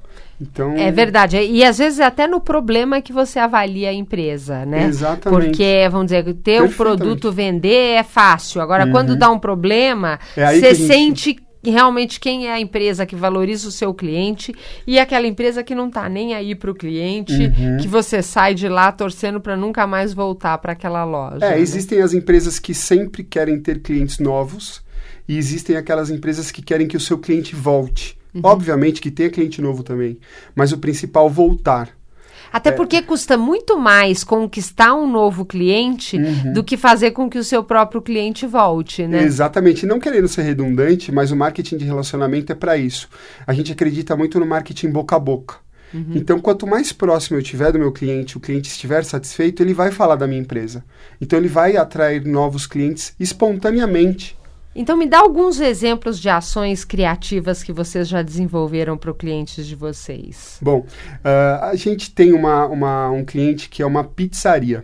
Então... 0.41 0.75
É 0.75 0.91
verdade. 0.91 1.37
E 1.37 1.63
às 1.63 1.77
vezes 1.77 1.99
até 1.99 2.27
no 2.27 2.41
problema 2.41 3.01
que 3.01 3.13
você 3.13 3.39
avalia 3.39 3.89
a 3.89 3.93
empresa, 3.93 4.65
né? 4.65 4.85
Exatamente. 4.85 5.45
Porque, 5.45 5.87
vamos 5.91 6.07
dizer, 6.07 6.33
ter 6.35 6.61
o 6.61 6.69
produto 6.69 7.31
vender 7.31 7.97
é 7.97 8.03
fácil. 8.03 8.61
Agora, 8.61 8.85
uhum. 8.85 8.91
quando 8.91 9.15
dá 9.15 9.29
um 9.29 9.39
problema, 9.39 10.19
é 10.35 10.53
você 10.53 10.73
gente... 10.73 10.87
sente 10.87 11.42
realmente 11.71 12.19
quem 12.19 12.47
é 12.47 12.53
a 12.53 12.59
empresa 12.59 13.05
que 13.05 13.15
valoriza 13.15 13.67
o 13.67 13.71
seu 13.71 13.93
cliente 13.93 14.53
e 14.85 14.99
aquela 14.99 15.25
empresa 15.25 15.63
que 15.63 15.73
não 15.73 15.87
está 15.87 16.09
nem 16.09 16.33
aí 16.33 16.53
para 16.55 16.69
o 16.69 16.75
cliente, 16.75 17.33
uhum. 17.33 17.77
que 17.77 17.87
você 17.87 18.21
sai 18.21 18.53
de 18.53 18.67
lá 18.67 18.91
torcendo 18.91 19.39
para 19.39 19.55
nunca 19.55 19.87
mais 19.87 20.13
voltar 20.13 20.57
para 20.57 20.73
aquela 20.73 21.03
loja. 21.03 21.45
É, 21.45 21.51
né? 21.51 21.59
existem 21.59 22.01
as 22.01 22.13
empresas 22.13 22.59
que 22.59 22.73
sempre 22.73 23.23
querem 23.23 23.59
ter 23.59 23.81
clientes 23.81 24.19
novos 24.19 24.83
e 25.27 25.37
existem 25.37 25.77
aquelas 25.77 26.09
empresas 26.09 26.51
que 26.51 26.61
querem 26.61 26.87
que 26.87 26.97
o 26.97 26.99
seu 26.99 27.17
cliente 27.17 27.55
volte. 27.55 28.17
Uhum. 28.33 28.41
Obviamente 28.43 28.99
que 28.99 29.11
tenha 29.11 29.29
cliente 29.29 29.61
novo 29.61 29.83
também, 29.83 30.17
mas 30.55 30.71
o 30.71 30.77
principal 30.77 31.29
voltar. 31.29 31.89
Até 32.53 32.69
é. 32.69 32.73
porque 32.73 33.01
custa 33.01 33.35
muito 33.35 33.79
mais 33.79 34.23
conquistar 34.23 34.93
um 34.93 35.09
novo 35.09 35.43
cliente 35.43 36.17
uhum. 36.17 36.53
do 36.53 36.63
que 36.63 36.77
fazer 36.77 37.09
com 37.09 37.27
que 37.27 37.39
o 37.39 37.43
seu 37.43 37.63
próprio 37.63 37.99
cliente 37.99 38.45
volte, 38.45 39.07
né? 39.07 39.23
Exatamente. 39.23 39.87
Não 39.87 39.99
querendo 39.99 40.27
ser 40.27 40.43
redundante, 40.43 41.11
mas 41.11 41.31
o 41.31 41.35
marketing 41.35 41.77
de 41.77 41.85
relacionamento 41.85 42.51
é 42.51 42.55
para 42.55 42.77
isso. 42.77 43.09
A 43.47 43.53
gente 43.53 43.71
acredita 43.71 44.15
muito 44.15 44.39
no 44.39 44.45
marketing 44.45 44.91
boca 44.91 45.15
a 45.15 45.19
boca. 45.19 45.55
Uhum. 45.91 46.11
Então, 46.13 46.39
quanto 46.39 46.67
mais 46.67 46.93
próximo 46.93 47.37
eu 47.37 47.41
estiver 47.41 47.71
do 47.71 47.79
meu 47.79 47.91
cliente, 47.91 48.37
o 48.37 48.39
cliente 48.39 48.69
estiver 48.69 49.03
satisfeito, 49.03 49.63
ele 49.63 49.73
vai 49.73 49.91
falar 49.91 50.15
da 50.15 50.27
minha 50.27 50.41
empresa. 50.41 50.83
Então, 51.19 51.39
ele 51.39 51.47
vai 51.47 51.75
atrair 51.75 52.23
novos 52.23 52.67
clientes 52.67 53.15
espontaneamente. 53.19 54.37
Então, 54.75 54.97
me 54.97 55.05
dá 55.05 55.19
alguns 55.19 55.59
exemplos 55.59 56.19
de 56.19 56.29
ações 56.29 56.83
criativas 56.83 57.61
que 57.61 57.71
vocês 57.71 58.07
já 58.07 58.21
desenvolveram 58.21 58.97
para 58.97 59.11
os 59.11 59.17
clientes 59.17 59.65
de 59.67 59.75
vocês. 59.75 60.57
Bom, 60.61 60.79
uh, 60.79 61.63
a 61.63 61.75
gente 61.75 62.11
tem 62.11 62.33
uma, 62.33 62.65
uma, 62.65 63.09
um 63.09 63.23
cliente 63.23 63.69
que 63.69 63.81
é 63.81 63.85
uma 63.85 64.03
pizzaria. 64.03 64.83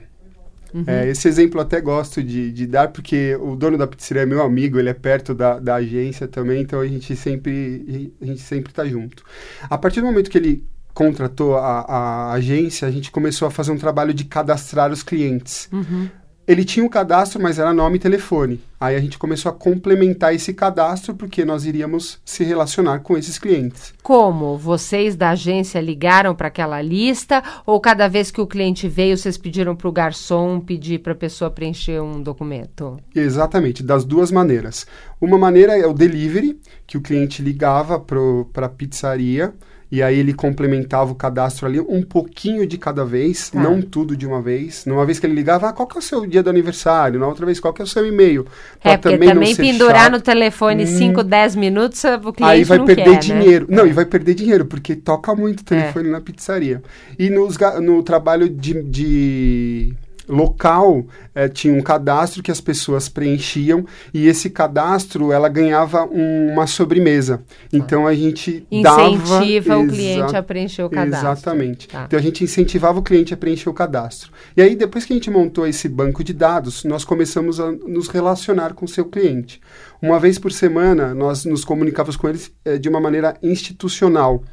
Uhum. 0.74 0.84
É, 0.86 1.08
esse 1.08 1.28
exemplo 1.28 1.60
eu 1.60 1.64
até 1.64 1.82
gosto 1.82 2.24
de, 2.24 2.52
de, 2.52 2.68
dar, 2.68 2.90
porque 2.90 3.36
o 3.42 3.56
dono 3.56 3.78
da 3.78 3.88
pizzaria 3.88 4.24
é 4.24 4.26
meu 4.26 4.42
amigo, 4.42 4.78
ele 4.78 4.90
é 4.90 4.94
perto 4.94 5.34
da, 5.34 5.60
da 5.60 5.76
agência 5.76 6.28
também, 6.28 6.62
então 6.62 6.80
a 6.80 6.88
gente 6.88 7.16
sempre 7.16 8.14
a 8.22 8.26
gente 8.26 8.42
sempre 8.42 8.72
está 8.72 8.86
junto. 8.86 9.24
A 9.70 9.78
partir 9.78 10.02
do 10.02 10.06
momento 10.06 10.30
que 10.30 10.38
ele 10.38 10.64
contratou 10.94 11.56
a, 11.56 11.82
a, 11.82 12.34
agência, 12.34 12.88
a 12.88 12.92
gente 12.92 13.10
começou 13.10 13.48
a 13.48 13.52
fazer 13.52 13.72
um 13.72 13.78
trabalho 13.78 14.14
de 14.14 14.26
cadastrar 14.26 14.92
os 14.92 15.02
clientes. 15.02 15.70
Uhum. 15.72 16.10
Ele 16.50 16.66
tinha 16.66 16.84
um 16.84 16.90
cadastro, 16.90 17.40
mas 17.40 17.60
era 17.60 17.72
nome 17.72 17.98
e 17.98 18.00
telefone. 18.00 18.60
Aí 18.80 18.96
a 18.96 19.00
gente 19.00 19.20
começou 19.20 19.52
a 19.52 19.54
complementar 19.54 20.34
esse 20.34 20.52
cadastro 20.52 21.14
porque 21.14 21.46
nós 21.46 21.64
iríamos 21.64 22.20
se 22.26 22.44
relacionar 22.44 23.02
com 23.02 23.16
esses 23.16 23.38
clientes. 23.38 23.94
Como? 24.02 24.58
Vocês 24.58 25.16
da 25.16 25.30
agência 25.30 25.80
ligaram 25.80 26.34
para 26.34 26.48
aquela 26.48 26.82
lista 26.82 27.44
ou 27.68 27.80
cada 27.80 28.08
vez 28.08 28.32
que 28.32 28.42
o 28.42 28.48
cliente 28.48 28.88
veio, 28.88 29.16
vocês 29.16 29.38
pediram 29.38 29.76
para 29.76 29.88
o 29.88 29.92
garçom 29.92 30.60
pedir 30.60 31.04
para 31.04 31.14
a 31.14 31.16
pessoa 31.16 31.52
preencher 31.52 32.02
um 32.02 32.20
documento? 32.20 32.98
Exatamente, 33.14 33.84
das 33.84 34.04
duas 34.04 34.32
maneiras. 34.32 34.88
Uma 35.22 35.38
maneira 35.38 35.78
é 35.78 35.86
o 35.86 35.94
delivery, 35.94 36.60
que 36.88 36.98
o 36.98 37.02
cliente 37.02 37.44
ligava 37.44 38.00
para 38.00 38.66
a 38.66 38.70
pizzaria 38.70 39.54
e 39.92 40.04
aí 40.04 40.20
ele 40.20 40.34
complementava 40.34 41.12
o 41.12 41.16
cadastro 41.16 41.66
ali 41.66 41.80
um 41.80 42.04
pouquinho 42.04 42.68
de 42.68 42.78
cada 42.78 43.04
vez, 43.04 43.50
tá. 43.50 43.60
não 43.60 43.82
tudo 43.82 44.16
de 44.16 44.28
uma 44.28 44.40
vez. 44.40 44.86
Numa 44.86 45.04
vez 45.04 45.20
que 45.20 45.26
ele 45.26 45.34
ligava, 45.34 45.70
ah, 45.70 45.74
qual 45.74 45.88
que 45.88 45.98
é 45.98 46.00
o 46.00 46.02
seu 46.02 46.28
dia 46.28 46.44
do 46.44 46.50
aniversário? 46.50 47.20
Na 47.20 47.28
outra 47.28 47.46
vez, 47.46 47.60
qual 47.60 47.74
que 47.74 47.82
é 47.82 47.86
o 47.86 47.88
seu 47.88 48.06
e-mail? 48.06 48.46
É, 48.84 48.96
porque 48.96 49.18
também, 49.18 49.30
também 49.30 49.56
pendurar 49.56 50.04
chato. 50.04 50.12
no 50.12 50.22
telefone 50.22 50.86
5, 50.86 51.22
hum, 51.22 51.24
10 51.24 51.56
minutos, 51.56 52.04
o 52.04 52.32
cliente 52.32 52.44
Aí 52.44 52.64
vai 52.64 52.80
perder 52.86 53.04
quer, 53.04 53.10
né? 53.12 53.18
dinheiro. 53.18 53.66
Né? 53.68 53.78
Não, 53.78 53.86
é. 53.86 53.90
e 53.90 53.94
vai 53.94 54.06
perder 54.06 54.36
dinheiro, 54.36 54.66
porque 54.66 54.96
toca 54.96 55.34
muito 55.34 55.62
o 55.62 55.64
telefone 55.64 56.10
é. 56.10 56.12
na 56.12 56.22
pizzaria. 56.22 56.84
E 57.18 57.32
nos, 57.32 57.58
no 57.82 58.04
trabalho 58.04 58.48
de, 58.48 58.84
de 58.84 59.94
local 60.30 61.06
é, 61.34 61.50
tinha 61.50 61.74
um 61.74 61.82
cadastro 61.82 62.44
que 62.44 62.52
as 62.52 62.62
pessoas 62.62 63.10
preenchiam 63.10 63.86
e 64.14 64.28
esse 64.28 64.50
cadastro 64.50 65.32
ela 65.32 65.50
ganhava 65.50 66.06
um, 66.06 66.54
uma 66.54 66.68
sobremesa. 66.68 67.42
Então 67.74 68.08
a 68.08 68.14
gente 68.14 68.66
incentiva 68.72 69.70
dava, 69.70 69.80
o 69.80 69.88
cliente 69.88 70.36
a 70.36 70.44
preencher 70.44 70.84
o 70.84 70.90
cadastro. 70.90 71.30
Exatamente. 71.30 71.88
Tá. 71.88 72.06
Então 72.06 72.20
a 72.20 72.22
gente 72.22 72.44
incentivava 72.44 73.00
o 73.00 73.04
cliente 73.04 73.34
a 73.34 73.38
preencher 73.38 73.70
o 73.70 73.74
cadastro. 73.74 74.32
E 74.56 74.62
aí 74.62 74.76
depois 74.76 75.06
que 75.06 75.14
a 75.14 75.16
gente 75.16 75.30
montou 75.30 75.68
esse 75.68 75.90
banco 75.90 76.24
de 76.24 76.34
dados, 76.34 76.84
nós 76.84 77.04
começamos 77.04 77.60
a 77.60 77.72
nos 77.72 78.08
relacionar 78.08 78.74
com 78.74 78.86
o 78.86 78.88
seu 78.88 79.06
cliente. 79.06 79.60
Uma 80.02 80.20
vez 80.20 80.40
por 80.40 80.52
semana 80.52 81.14
nós 81.14 81.46
nos 81.46 81.66
comunicávamos 81.66 82.16
com 82.16 82.30
eles 82.30 82.52
é, 82.64 82.78
de 82.78 82.88
uma 82.88 83.02
maneira 83.02 83.36
institucional 83.44 84.44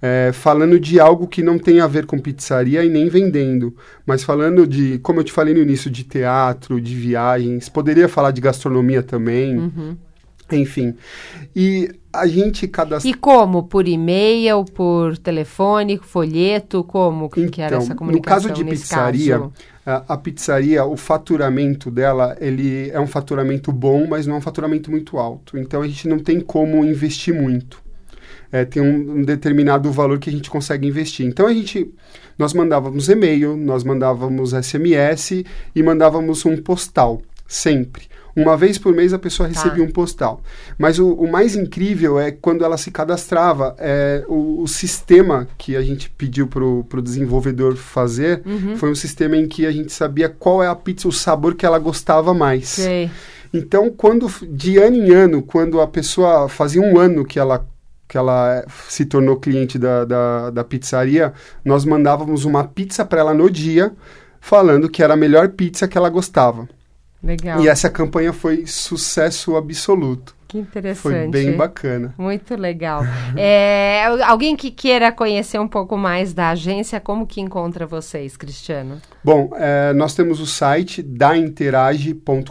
é, 0.00 0.30
falando 0.32 0.78
de 0.78 1.00
algo 1.00 1.26
que 1.26 1.42
não 1.42 1.58
tem 1.58 1.80
a 1.80 1.86
ver 1.86 2.06
com 2.06 2.18
pizzaria 2.18 2.84
e 2.84 2.88
nem 2.88 3.08
vendendo, 3.08 3.74
mas 4.04 4.22
falando 4.24 4.66
de, 4.66 4.98
como 4.98 5.20
eu 5.20 5.24
te 5.24 5.32
falei 5.32 5.54
no 5.54 5.60
início, 5.60 5.90
de 5.90 6.04
teatro, 6.04 6.80
de 6.80 6.94
viagens, 6.94 7.68
poderia 7.68 8.08
falar 8.08 8.30
de 8.30 8.40
gastronomia 8.40 9.02
também. 9.02 9.58
Uhum. 9.58 9.96
Enfim. 10.52 10.94
E 11.54 11.90
a 12.12 12.24
gente 12.26 12.68
cada 12.68 12.98
E 13.04 13.12
como? 13.14 13.64
Por 13.64 13.88
e-mail, 13.88 14.64
por 14.64 15.18
telefone, 15.18 15.98
folheto, 15.98 16.84
como 16.84 17.28
que, 17.28 17.40
então, 17.40 17.64
era 17.64 17.76
essa 17.76 17.96
comunicação? 17.96 18.48
No 18.48 18.54
caso 18.54 18.64
de 18.64 18.70
pizzaria, 18.70 19.38
caso? 19.38 19.52
A, 19.86 20.16
pizzaria, 20.16 20.84
o 20.84 20.96
faturamento 20.96 21.92
dela, 21.92 22.36
ele 22.40 22.90
é 22.90 22.98
um 22.98 23.06
faturamento 23.06 23.70
bom, 23.70 24.04
mas 24.08 24.26
não 24.26 24.34
é 24.34 24.38
um 24.38 24.42
faturamento 24.42 24.90
muito 24.90 25.16
alto. 25.16 25.56
Então 25.56 25.80
a 25.80 25.86
gente 25.86 26.08
não 26.08 26.18
tem 26.18 26.40
como 26.40 26.84
investir 26.84 27.32
muito. 27.32 27.80
É, 28.50 28.64
tem 28.64 28.82
um, 28.82 29.18
um, 29.18 29.22
determinado 29.22 29.90
valor 29.92 30.18
que 30.18 30.28
a 30.28 30.32
gente 30.32 30.50
consegue 30.50 30.88
investir. 30.88 31.24
Então 31.24 31.46
a 31.46 31.54
gente, 31.54 31.88
nós 32.36 32.52
mandávamos 32.52 33.08
e-mail, 33.08 33.56
nós 33.56 33.84
mandávamos 33.84 34.52
SMS 34.52 35.44
e 35.74 35.82
mandávamos 35.84 36.44
um 36.44 36.56
postal 36.56 37.22
sempre. 37.46 38.08
Uma 38.36 38.54
vez 38.54 38.76
por 38.76 38.94
mês 38.94 39.14
a 39.14 39.18
pessoa 39.18 39.48
tá. 39.48 39.54
recebia 39.54 39.82
tá. 39.82 39.90
um 39.90 39.92
postal. 39.92 40.42
Mas 40.76 40.98
o, 40.98 41.10
o, 41.14 41.30
mais 41.30 41.56
incrível 41.56 42.20
é 42.20 42.30
quando 42.30 42.64
ela 42.64 42.76
se 42.76 42.90
cadastrava, 42.90 43.74
é, 43.78 44.22
o, 44.28 44.62
o 44.62 44.68
sistema 44.68 45.48
que 45.56 45.74
a 45.74 45.80
gente 45.80 46.10
pediu 46.10 46.46
para 46.46 46.62
o 46.62 47.02
desenvolvedor 47.02 47.76
fazer 47.76 48.42
uhum. 48.44 48.76
foi 48.76 48.90
um 48.90 48.94
sistema 48.94 49.38
em 49.38 49.48
que 49.48 49.64
a 49.64 49.72
gente 49.72 49.90
sabia 49.90 50.28
qual 50.28 50.62
é 50.62 50.68
a 50.68 50.74
pizza, 50.74 51.08
o 51.08 51.12
sabor 51.12 51.54
que 51.54 51.64
ela 51.64 51.78
gostava 51.78 52.34
mais. 52.34 52.68
Sei. 52.68 53.10
Então, 53.54 53.90
quando 53.90 54.30
de 54.50 54.76
ano 54.76 54.96
em 54.96 55.14
ano, 55.14 55.42
quando 55.42 55.80
a 55.80 55.86
pessoa 55.86 56.46
fazia 56.46 56.82
um 56.82 56.98
ano 56.98 57.24
que 57.24 57.38
ela 57.38 57.66
que 58.08 58.16
ela 58.16 58.64
se 58.88 59.04
tornou 59.04 59.36
cliente 59.36 59.80
da, 59.80 60.04
da, 60.04 60.50
da 60.50 60.62
pizzaria, 60.62 61.32
nós 61.64 61.84
mandávamos 61.84 62.44
uma 62.44 62.62
pizza 62.62 63.04
para 63.04 63.18
ela 63.18 63.34
no 63.34 63.50
dia, 63.50 63.92
falando 64.40 64.88
que 64.88 65.02
era 65.02 65.14
a 65.14 65.16
melhor 65.16 65.48
pizza 65.48 65.88
que 65.88 65.98
ela 65.98 66.08
gostava. 66.08 66.68
Legal. 67.26 67.60
E 67.60 67.68
essa 67.68 67.90
campanha 67.90 68.32
foi 68.32 68.64
sucesso 68.66 69.56
absoluto. 69.56 70.36
Que 70.46 70.58
interessante. 70.58 71.02
Foi 71.02 71.26
bem 71.26 71.56
bacana. 71.56 72.14
Muito 72.16 72.54
legal. 72.54 73.02
é, 73.36 74.04
alguém 74.24 74.54
que 74.54 74.70
queira 74.70 75.10
conhecer 75.10 75.58
um 75.58 75.66
pouco 75.66 75.96
mais 75.96 76.32
da 76.32 76.50
agência, 76.50 77.00
como 77.00 77.26
que 77.26 77.40
encontra 77.40 77.84
vocês, 77.84 78.36
Cristiano? 78.36 79.02
Bom, 79.24 79.50
é, 79.56 79.92
nós 79.92 80.14
temos 80.14 80.38
o 80.38 80.46
site 80.46 81.02
dainterage.com.br. 81.02 82.46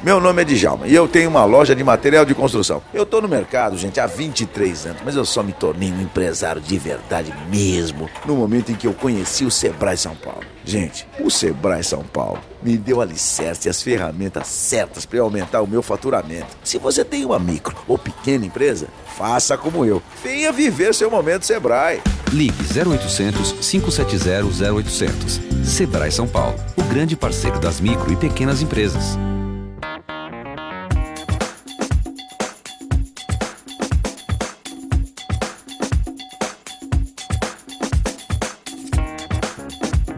Meu 0.00 0.20
nome 0.20 0.42
é 0.42 0.44
Djalma 0.44 0.86
e 0.86 0.94
eu 0.94 1.08
tenho 1.08 1.28
uma 1.28 1.44
loja 1.44 1.74
de 1.74 1.82
material 1.82 2.24
de 2.24 2.32
construção. 2.32 2.80
Eu 2.94 3.04
tô 3.04 3.20
no 3.20 3.26
mercado, 3.26 3.76
gente, 3.76 3.98
há 3.98 4.06
23 4.06 4.86
anos, 4.86 5.02
mas 5.04 5.16
eu 5.16 5.24
só 5.24 5.42
me 5.42 5.52
tornei 5.52 5.90
um 5.90 6.00
empresário 6.00 6.62
de 6.62 6.78
verdade 6.78 7.34
mesmo 7.50 8.08
no 8.24 8.36
momento 8.36 8.70
em 8.70 8.76
que 8.76 8.86
eu 8.86 8.94
conheci 8.94 9.44
o 9.44 9.50
Sebrae 9.50 9.96
São 9.96 10.14
Paulo. 10.14 10.44
Gente, 10.64 11.04
o 11.18 11.28
Sebrae 11.28 11.82
São 11.82 12.04
Paulo 12.04 12.38
me 12.62 12.76
deu 12.76 13.00
alicerce 13.00 13.66
e 13.66 13.70
as 13.70 13.82
ferramentas 13.82 14.46
certas 14.46 15.04
para 15.04 15.20
aumentar 15.20 15.62
o 15.62 15.66
meu 15.66 15.82
faturamento. 15.82 16.56
Se 16.62 16.78
você 16.78 17.04
tem 17.04 17.24
uma 17.24 17.40
micro 17.40 17.74
ou 17.88 17.98
pequena 17.98 18.46
empresa, 18.46 18.86
faça 19.16 19.58
como 19.58 19.84
eu. 19.84 20.00
Venha 20.22 20.52
viver 20.52 20.94
seu 20.94 21.10
momento 21.10 21.44
Sebrae. 21.44 22.00
Ligue 22.32 22.62
0800 22.62 23.50
570 23.50 24.72
0800. 24.72 25.40
Sebrae 25.64 26.12
São 26.12 26.28
Paulo, 26.28 26.54
o 26.76 26.84
grande 26.84 27.16
parceiro 27.16 27.58
das 27.58 27.80
micro 27.80 28.12
e 28.12 28.16
pequenas 28.16 28.62
empresas. 28.62 29.18